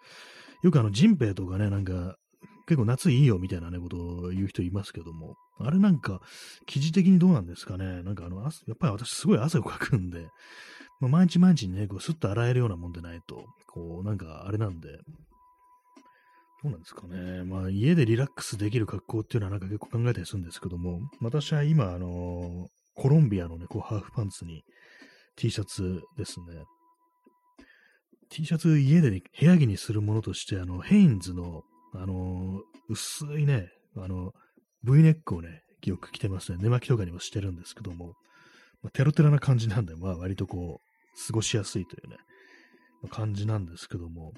[0.63, 2.17] よくあの、ジンペイとかね、なんか、
[2.65, 6.21] 結構夏いいよみたいなね、ことを言う人いますけども、あれなんか、
[6.65, 8.03] 記事的にどうなんですかね。
[8.03, 10.27] なんかあの、やっぱり私すごい汗をかくんで、
[11.03, 14.87] まあ、毎日毎日ね、こうスッと洗えるようなもんでないと、こう、なんかあれなんで、
[16.63, 17.43] どうなんですかね。
[17.43, 24.63] まあ、家でリラックスできる格好っていうのはなんか結構考えたりするんですけども、私は今、あのコロンビアのね、こう、ハーフパンツに
[25.35, 26.45] T シャツですね。
[28.29, 31.63] T シャツ家で、ね、部屋着にするものとして、あの、ヘインズの、
[31.95, 34.31] あの薄いね、あの、
[34.83, 36.59] V ネックをね、よく着てますね。
[36.61, 38.13] 寝巻きとかにもしてるんですけども、
[38.83, 40.92] まあ、テロテロな感じなんで、まあ割とこう、
[41.27, 42.17] 過ごしやすいというね、
[43.09, 44.33] 感じなんですけども、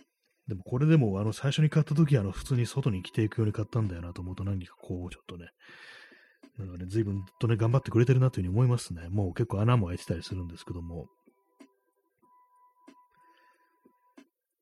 [0.47, 5.47] でもこれでもあの最初に買った時あの普通に外に着ていくように買ったんだよなと思うと何かこうちょっとね、
[6.57, 9.09] なんかね、随分とね、頑張ってくれてるなというふうに思いますね。
[9.09, 11.07] もう結構穴も開いてたりするんですけども。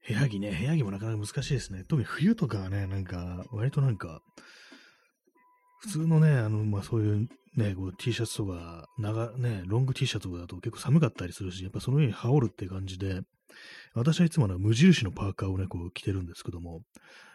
[0.06, 1.84] 部屋着ね、部屋着もなかなか難しいですね。
[1.88, 4.22] 特に冬とかはね、なんか、割となんか、
[5.80, 13.22] 普通のね、あの、まあそういうね、こう T シャツとか、長、ね、ロング T シャツとかだと結構寒かったりするし、やっぱその上に羽織るって感じで、
[13.94, 16.82] 私はいつもの無印のパーカーをね、こう着てるんですけども、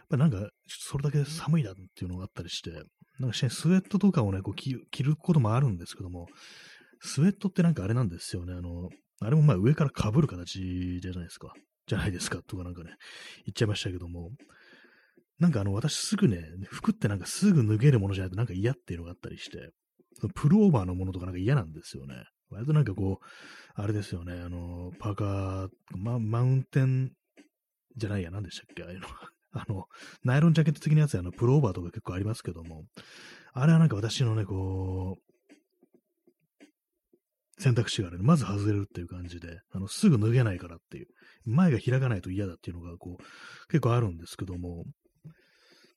[0.09, 2.71] ぱなんか、それだけ寒いなっていうのがあったりして、
[3.19, 6.27] なんかスウェットとかをね、こう着ることもあるんですけども、
[7.01, 8.55] スウェットってなんかあれなんですよね。
[8.55, 8.89] あの、
[9.21, 11.53] あれもまあ上から被る形じゃないですか。
[11.87, 12.91] じゃないですかとかなんかね、
[13.47, 14.31] 言っちゃいましたけども、
[15.39, 19.71] なんかあの、私すぐね、服ってなんかすぐ脱げるものじゃないとなんか嫌っていうのがあったりして、
[20.35, 22.25] プルオーバーのものとかなんか嫌なんですよね。
[22.51, 27.13] 割となんかこう、あれですよね、あの、パーカー、ま、マウンテン
[27.97, 28.83] じゃないや、何でしたっけ？
[28.83, 29.09] ああいうの。
[29.53, 29.87] あの、
[30.25, 32.85] ナイロンジャケット的なやつや、あの、プロオーバーとか結構ありますけども、
[33.53, 35.29] あれはなんか私のね、こう、
[37.61, 41.07] 選択肢があるまず外れるっていう感じで、あの、すぐ脱げないからっていう、
[41.45, 43.23] 前が開かないと嫌だっていうのが、こう、
[43.69, 44.85] 結構あるんですけども、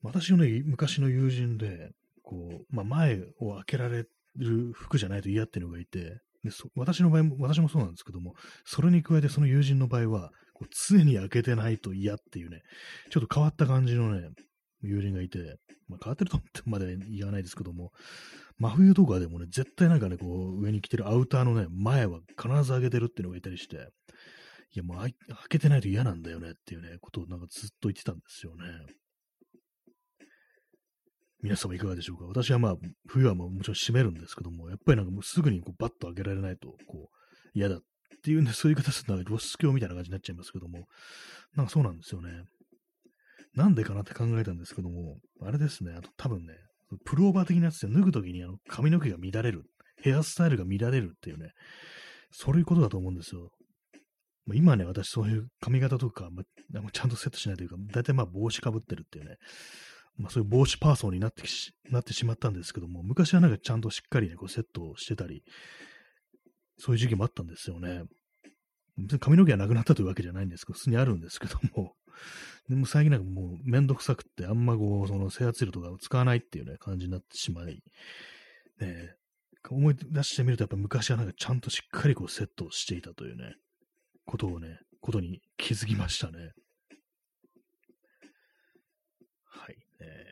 [0.02, 1.92] 私のね、昔の友人で、
[2.32, 4.06] こう、まあ、前を開けられ
[4.38, 12.62] る服じゃないと嫌っていうのがいて、で私の場合も、私もそうなんですけども、それに加えてその友人の場合は、こう常に開けてないと嫌っていうね、
[13.10, 14.30] ちょっと変わった感じのね、
[14.82, 15.58] 友人がいて、
[15.90, 17.92] まあ、変わってると思ってまで言わないですけども、
[18.58, 23.90] 真冬とかでもね、絶対なんかね、こう、上に着てるアウターのね、前は必ず開けてるっていうのがいたりして、
[24.74, 25.14] いや、もう開
[25.50, 28.64] けてないと嫌なんだよねっていうね、ことをなんかずっと言ってたんですよね。
[31.44, 32.26] 皆様いかがでしょうか？
[32.26, 32.76] 私はまあ、
[33.08, 37.80] 冬はももちろん閉めるんですけども、やっぱりなんかもうすぐにこうバッと開けられないと、こう、嫌だっ
[38.24, 40.86] ていうんで、そういう形で露出狂みたいな感じになっちゃいますけども、
[41.56, 42.30] なんかそうなんですよね。
[43.56, 46.54] なんでかなって考えたんですけども、あれですね、あと多分ね、
[47.06, 49.64] プローバー的なやつで脱ぐときにあの髪の毛が乱れる、
[50.02, 51.52] ヘアスタイルが乱れるっていうね、
[52.32, 53.50] そういうことだと思うんですよ。
[54.54, 56.44] 今ね、私そういう髪型とか、ま
[56.92, 59.38] ちゃんとセットしないというか、大体まあ帽子かぶってるっていうね、
[60.18, 65.44] まあ、そういう帽子パーソンになってしなってしまったんですけども、昔はなんかちゃんとしっかりね、こうセットをしてたり、
[66.78, 68.04] そういう時期もあったんですよね。
[68.98, 71.94] 別に髪の毛がなくなったというわけじゃないんですけど、普通にあるんですけども、
[72.70, 77.82] でも最近なんかもうめんどくさくって、あんまこう、その整髪料とか使わないっていうね、感じになってしまい、
[78.80, 79.16] ね、
[79.70, 83.56] 思い出してみると、やっぱ昔はなんかちゃんとしっかりこうセットをしていたというね、
[84.26, 86.52] ことをね、ことに気づきましたね。
[90.02, 90.32] え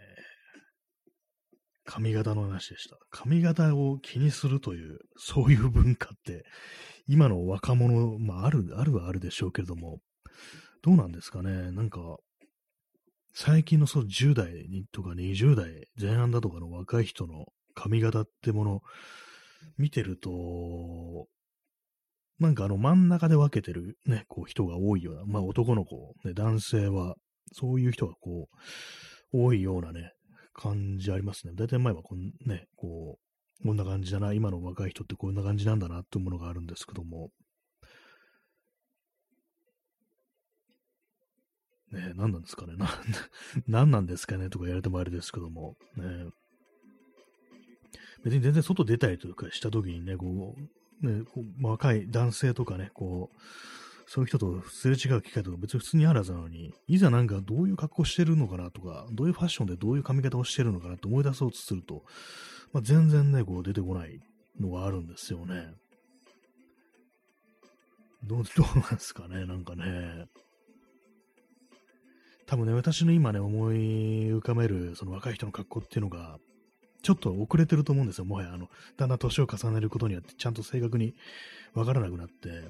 [1.86, 2.98] 髪型の話でした。
[3.10, 6.44] 髪型を気にするという、そういう文化って、
[7.08, 9.98] 今の若者、まあ、ある、あるはあるでしょうけれども、
[10.84, 11.72] どうなんですかね？
[11.72, 12.00] なんか、
[13.34, 14.52] 最近のそう10代
[14.92, 18.82] とか20代前半だとかの若い人の髪型ってもの、
[19.78, 20.30] 見てると、
[22.40, 27.16] なんかあの真ん中で分けてるね、こう人が多いような、まあ男の子、ね、男性は、
[27.52, 28.56] そういう人がこう、
[29.32, 30.14] 多いようなね、
[30.54, 31.54] 感じありますね。
[31.56, 33.18] 大体前はこんね、こ
[33.62, 37.30] う、こんな感じだな、今の若い人ってこんな感じなんだなっていうものがあるんですけども、
[41.92, 42.76] ね、何なんですかね。
[42.76, 42.90] な、
[43.68, 46.30] 何なんですかねとか言われてもあれですけども、ね、
[48.24, 50.56] 別に全然外出たりとかした時にね、こ
[51.02, 53.38] う、ね、こう若い男性とかね、こう、
[54.12, 62.02] そういう人とすれ違う機会とか別に普通にあるはずなのに、いざなんかどういう格好してるのかなとか、どういうファッションでどういう髪型をしてるのかなって思い出そうとすると、
[62.74, 64.20] まあ、全然ね、こう出てこない
[64.60, 65.76] のがあるんですよね。
[68.24, 70.26] どう、 どうなんですかね、なんかね。
[72.48, 73.76] 多分ね、私の今ね、思い
[74.32, 76.40] 浮かべる、その若い人の格好っていうのが、
[77.04, 78.26] ちょっと遅れてると思うんですよ。
[78.26, 81.14] もはや、あの、だんだん年を重ねることによって、ちゃんと正確に
[81.76, 82.70] わからなくなって、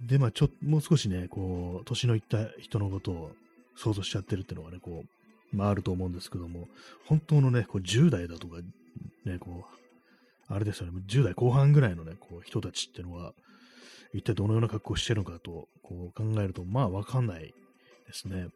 [0.00, 3.30] で、まあ、ちょ、もう少しね、こう、年のいった人のことを
[3.76, 6.68] 想像しちゃってるっていうのがね、こう、まあ、あると思うんですけども、
[7.06, 8.58] 本当のね、こう10代だとか、
[9.24, 13.32] ね、こう、あれですよね、10代後半ぐらいのね、こう、人たちっていうのは、
[14.14, 17.54] 一体どのような格好をしてるのかと、こう考えると、まあ、わかんない
[18.06, 18.48] ですね。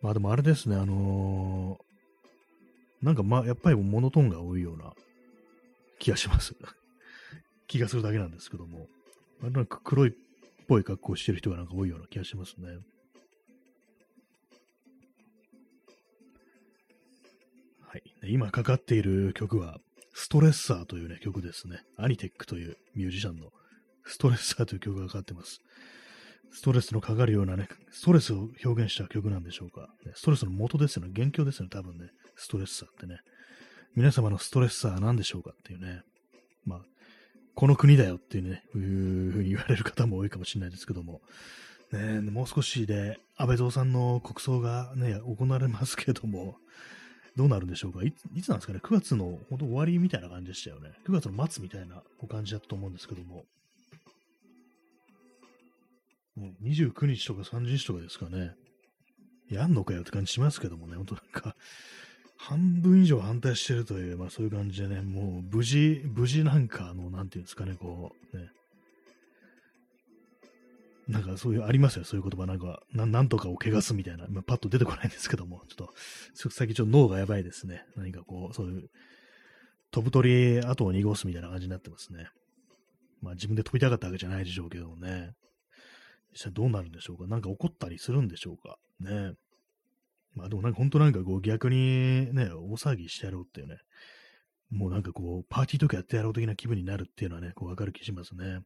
[0.00, 4.92] まあ、でもあれですね、あのー、なんかまあ、やっぱりモノトーンが多いような
[5.98, 6.54] 気がします。
[7.68, 8.86] 気がするだけなんですけども。
[9.50, 10.12] なんか黒いっ
[10.68, 12.68] ぽい格好してる人がなんか多いような気がしますね。
[17.80, 18.02] はい。
[18.24, 19.78] 今かかっている曲は、
[20.14, 21.80] ストレッサーというね、曲ですね。
[21.96, 23.50] アニテックというミュージシャンの
[24.04, 25.60] ストレッサーという曲がかかってます。
[26.52, 29.88] ストレスのかかるようなね、ストレスを表現した曲なんでしょうか。
[30.14, 31.10] ストレスの元ですよね。
[31.12, 32.10] 元凶ですよね、多分ね。
[32.36, 33.20] ストレッサーってね。
[33.94, 36.02] 皆様のストレッサーは何でしょうかっていうね。
[36.64, 36.80] まあ、
[37.54, 41.20] この国だよっていうね、いうふうに言われる方も多いかもしれないですけども、
[41.92, 46.56] ね、もう少しで安倍蔵さんの国葬がね、行われますけども、
[47.36, 48.02] どうなるんでしょうか？
[48.02, 50.92] いつなんですかね ?9 月の本当終わりみたいな感じでしたよね。
[51.06, 53.44] 9月の末みたいなお感じだったと思うんですけども、
[56.36, 58.54] ね、29日とか30日とかですかね。
[59.50, 61.54] やんのかよって感じしますけどもね、ほんとなんか、
[62.44, 68.50] 半分以上反対してるという、まあそういう感じでね、もう無事、無事なんか、の、なんていうんですかね、こう、ね、
[71.06, 72.46] なんかそういう、ありますよ、そういう言葉。
[72.46, 74.26] なんか、ななんとかを汚すみたいな。
[74.28, 77.84] まあ、パッと出てこないんですけども、ちょっと、先ちょっと脳がやばいですね。
[77.96, 78.90] 何かこう、そういう、
[79.92, 82.28] 飛ぶ鳥後を濁すみたいな感じになってますね。
[83.20, 85.32] まあ自分で飛びたかったわけじゃないでしょうけどもね。
[86.32, 87.26] 実際どうなるんでしょうか。
[87.26, 88.78] なんか怒ったりするんでしょうか。
[89.00, 89.34] ね。
[90.34, 93.76] まあでもなんか本当なんかこう逆にね、大騒ぎしてやろうっていうね。
[94.70, 98.60] もうなんかこう、パーティーとかやってやろう的な気分になるっていうのはね、こうわかる気しますね。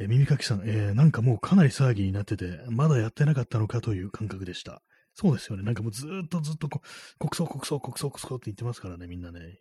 [0.00, 4.80] え耳かきさん、えー、なんかもうかなり騒ぎになってて、まだやってなかったのかという感覚でした。
[5.12, 5.64] そうですよね。
[5.64, 6.80] なんかもうずっとずっとこ
[7.18, 9.58] 国葬、国葬、国葬、国葬って言ってますからね、みんなね。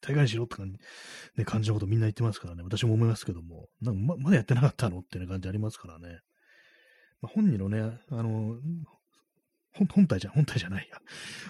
[0.00, 0.78] 大概しろって感じ,、
[1.36, 2.62] ね、感じのことみんな言ってますからね。
[2.62, 3.68] 私も思いますけども。
[3.82, 6.20] なんかままだやってなかったのっていう感じありますからね。
[7.20, 8.60] まあ、本人のね、あの、
[9.94, 11.00] 本体じゃ、本体じゃないや。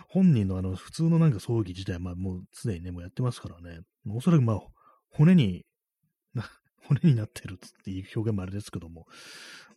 [0.08, 3.80] 本人のあの、普通のなんか葬儀自体、まあもう常にね、もうやってますからね。
[4.08, 4.60] おそらくまあ、
[5.10, 5.64] 骨に、
[6.86, 9.06] 骨になってるっていう表現もあれですけども、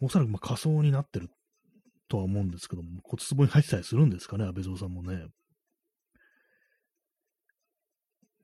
[0.02, 1.30] おそらくまあ仮想になってる
[2.08, 5.28] とは思うんですけども、骨壺に入ってたりするんですかね、安倍蔵さんもね。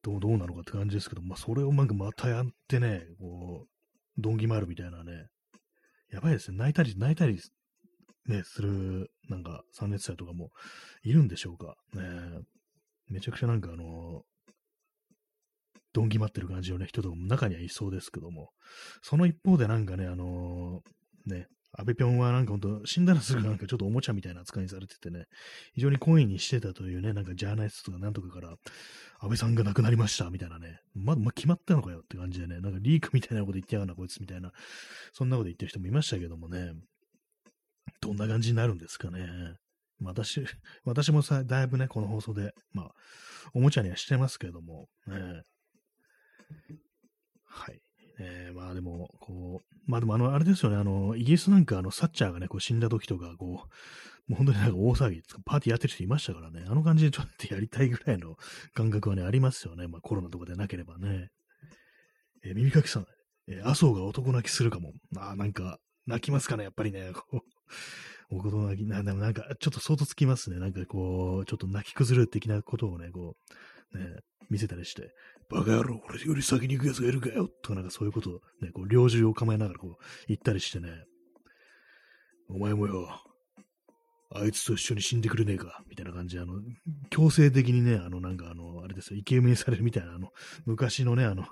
[0.02, 5.28] どう、どうなのかって感じですけど、まあ、それをなんかまたやってね、こう、ドンギマるみたいなね、
[6.10, 6.58] やばいですね。
[6.58, 7.40] 泣いたり、泣いたり、
[8.30, 10.52] ね、する、なんか、参列者とかも
[11.04, 11.76] いるんでしょうか？
[11.94, 12.04] ね。
[13.10, 14.22] めちゃくちゃなんかあの、
[15.94, 18.52] どんぎまってる感じのね、人とも中にはいそうですけども、
[19.02, 20.82] その一方でなんかね、あの、
[21.26, 25.26] ね、安倍ぴょんはなんか本当、死んだらすぐなんかちょっとおもちゃみたいな扱いにされててね、
[25.74, 28.50] 非常に懇意にしてたというね、なんかジャーナリストとかなんとかから、
[29.20, 34.52] 安倍さんが亡くなりましたみたいなね、まだ、ま決まったのかよって感じでね、なんかリークみたいなこと言ってやがな、こいつみたいな、
[35.14, 36.74] そんなこと言ってる人もいましたけどもね、
[38.02, 39.56] どんな感じになるんですかね。
[40.02, 40.46] 私、
[40.86, 42.92] 私もさ、だいぶね、この放送で、まあ、
[43.54, 45.44] おもちゃにはしてますけれども、ね、
[47.46, 47.82] はい。
[48.22, 53.46] えー、まあでも、こう、まあでもあの、あれですよね、あの、イギリスなんかあの、サッチャーがね、こう死んだ時とか、こ
[54.28, 58.36] う、もう本当になんか大騒ぎ、パーティーやってる人いましたからね、あの感じでちょっとやりたいぐらいの
[58.74, 59.88] 感覚はね、ありますよね。
[59.88, 61.30] まあコロナとかでなければね。
[62.44, 63.06] えー、耳かきさん、
[63.48, 64.94] えー、麻生が男泣きするかも。
[65.18, 67.12] ああ、なんか、泣きますかね、やっぱりね。
[67.14, 67.40] こう
[68.32, 70.60] 男泣き、な、でもなんか、ちょっと相当つきますね。
[70.60, 73.36] なんかこう、ちょっと泣き崩れる的なことをね、こ
[73.94, 74.06] う、ね、
[74.50, 75.14] 見せたりして、
[75.50, 80.90] バカ野郎、俺より先に行く奴がいるかよとかなんかそういうことをね、こう、猟銃を構えながらこう、言ったりしてね、
[82.50, 83.10] お前もよ、
[84.32, 86.54] あいつと一緒に死んでくれねえかみたいな感じで、あの、
[87.10, 90.30] 強制的にね、あの、なんかあの、あれですよ、イケメンされるみたいな、あの、
[90.66, 91.46] 昔のね、あの、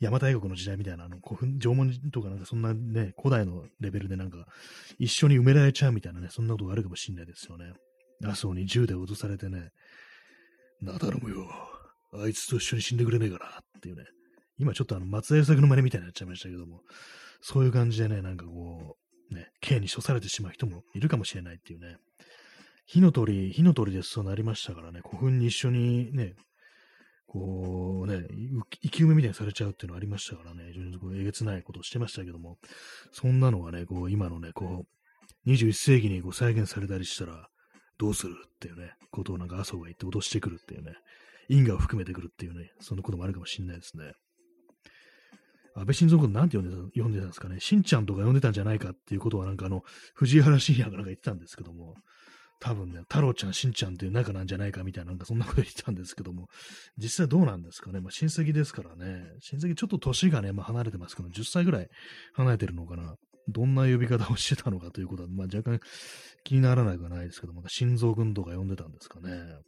[0.00, 4.46] 邪馬台国の時代みたいな、あの、古墳、縄文とかなんかそんなね、古代のレベルでなんか、
[4.98, 7.72] 一緒に埋められちゃうみたいなね、そんなことがあるかもしんないですよね。
[8.22, 9.70] 麻生に銃で脅されてね、
[10.80, 11.48] なだろもよ、
[12.12, 14.04] あいつと一緒に死んでくれねえかなっていうね。
[14.58, 16.82] 今ちょっとあの、松江作の真似みたいになっちゃいましたけども、
[17.40, 18.96] そういう感じでね、なんかこ
[19.30, 21.96] う、ね、刑に処されてしまう人もいるかもしれないっていうね。
[22.86, 26.34] 火の鳥、火の鳥でそうなりましたからね、古墳に一緒にね、
[27.34, 28.28] こうね、
[28.80, 32.58] 生き埋めみたいにされちゃうっていうのがありましたからね、非常にこうえげつないことをしてましたけども、
[33.10, 34.86] そんなのがね、こう今のね、こ
[35.46, 37.48] う、21世紀にこう再現されたりしたら、
[37.98, 40.92] どうするっていうね、ことをなんか麻生が言って脅してくるっていうね、
[41.48, 44.12] 因果を含めてくるっていうね、そんなこともあるかもしれないですね。
[45.74, 47.58] 安倍晋三のことなんて呼んでた読んでたんですかね。
[47.58, 49.82] しんちゃんとか呼んでたんじゃないかっていうことはなんかあの、
[50.14, 51.96] 藤原信也がなんか言ってたんですけども、
[52.60, 56.48] 多分ね、太郎ちゃん、しんちゃんっていう仲なんじゃないかみたいな、なんかそんなこと言ったんですけども、
[56.96, 58.00] 実際どうなんですかね。
[58.00, 59.24] まあ親戚ですからね。
[59.40, 61.88] 親戚ちょっと年がね、まあ離れてますけど、10歳ぐらい
[62.34, 63.16] 離れてるのかな。
[63.48, 65.80] どんな呼び方をしてたのかということは、まあ若干
[66.44, 69.58] 気にならないくはないですけども、心臓君とか呼んでたんですかね。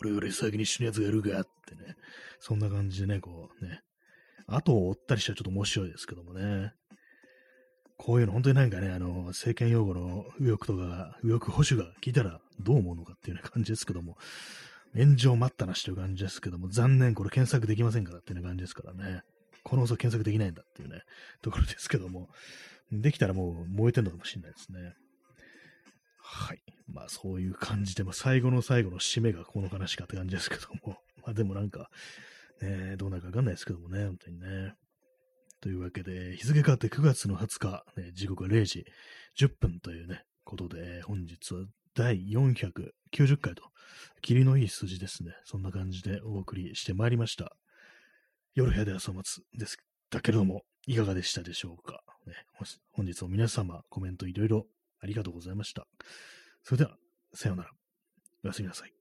[0.00, 1.94] 俺より先に死ぬ奴がいるかってね、
[2.40, 3.80] そんな感じでね、こうね、
[4.46, 6.72] 後を追ったりしたらちょっと面白いですけどもね。
[7.98, 14.16] こういうの本当になんかね、あの、政権用語の右翼とか、右翼保守が聞いたらどう思うのかっていうような感じですけども、
[14.96, 19.22] 炎上待ったなしという感じですけども、残念、これ検索できませんからっていう感じですからね。
[19.64, 21.02] この放送検索できないんだっていうね、
[21.42, 22.28] ところですけども、
[22.92, 24.94] できたらもう燃えてんのかもしれないですね。
[26.22, 26.62] はい。
[26.90, 31.90] まあそういう感じで、まあ最後の最後の締めがこの話かって感じですけども、まあでもなんか、
[32.62, 34.74] ね、どうなるかわかんないですけどもね、本当にね。
[35.60, 38.86] というわけで、日付変わって9月の20日、ね、時刻は0時
[39.38, 43.64] 10分というね、ことで、本日は第490回と、
[44.22, 45.32] 霧のいい数字ですね。
[45.44, 47.56] そんな感じでお送りしてまいりました。
[48.54, 49.78] 夜部屋で朝松です。
[50.10, 52.34] だけれども、いかがでしたでしょうか、ね、
[52.92, 54.66] 本日も皆様コメントいろいろ
[55.00, 55.86] ありがとうございました。
[56.64, 56.96] それでは、
[57.34, 57.70] さようなら。
[58.44, 58.97] おやすみなさい。